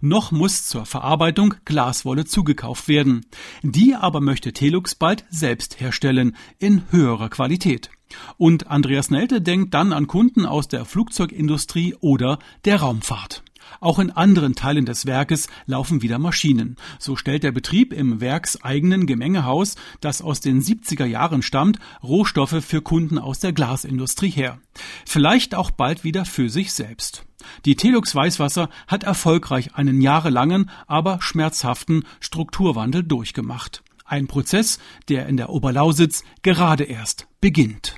Noch 0.01 0.31
muss 0.31 0.67
zur 0.67 0.87
Verarbeitung 0.87 1.55
Glaswolle 1.65 2.25
zugekauft 2.25 2.89
werden. 2.89 3.27
Die 3.63 3.95
aber 3.95 4.21
möchte 4.21 4.53
Telux 4.53 4.95
bald 4.95 5.25
selbst 5.31 5.81
herstellen, 5.81 6.37
in 6.59 6.83
höherer 6.91 7.29
Qualität. 7.29 7.91
Und 8.37 8.68
Andreas 8.68 9.11
Nelte 9.11 9.40
denkt 9.40 9.74
dann 9.74 9.92
an 9.92 10.07
Kunden 10.07 10.46
aus 10.46 10.68
der 10.68 10.85
Flugzeugindustrie 10.85 11.94
oder 12.00 12.38
der 12.64 12.81
Raumfahrt. 12.81 13.42
Auch 13.81 13.98
in 13.98 14.11
anderen 14.11 14.55
Teilen 14.55 14.87
des 14.87 15.07
Werkes 15.07 15.48
laufen 15.66 16.03
wieder 16.03 16.18
Maschinen. 16.18 16.77
So 16.98 17.16
stellt 17.16 17.42
der 17.42 17.53
Betrieb 17.53 17.92
im 17.92 18.20
werkseigenen 18.20 19.07
Gemengehaus, 19.07 19.77
das 20.00 20.22
aus 20.22 20.40
den 20.40 20.62
70er 20.62 21.05
Jahren 21.05 21.42
stammt, 21.42 21.79
Rohstoffe 22.03 22.64
für 22.64 22.83
Kunden 22.83 23.18
aus 23.18 23.40
der 23.40 23.53
Glasindustrie 23.53 24.31
her. 24.31 24.59
Vielleicht 25.07 25.55
auch 25.55 25.70
bald 25.70 26.05
wieder 26.05 26.24
für 26.24 26.48
sich 26.48 26.72
selbst. 26.72 27.24
Die 27.66 27.77
Telux 27.77 28.14
Weißwasser 28.14 28.70
hat 28.87 29.05
erfolgreich 29.05 29.74
einen 29.74 30.00
jahrelangen, 30.00 30.70
aber 30.87 31.18
schmerzhaften 31.20 32.05
Strukturwandel 32.20 33.03
durchgemacht. 33.03 33.83
Ein 34.07 34.27
Prozess, 34.27 34.79
der 35.09 35.27
in 35.27 35.37
der 35.37 35.50
Oberlausitz 35.50 36.24
gerade 36.42 36.85
erst 36.85 37.27
beginnt. 37.40 37.96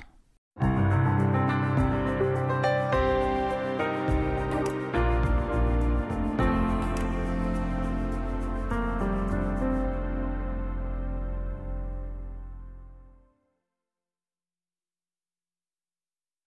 Thank 0.59 0.91
you. 0.91 0.96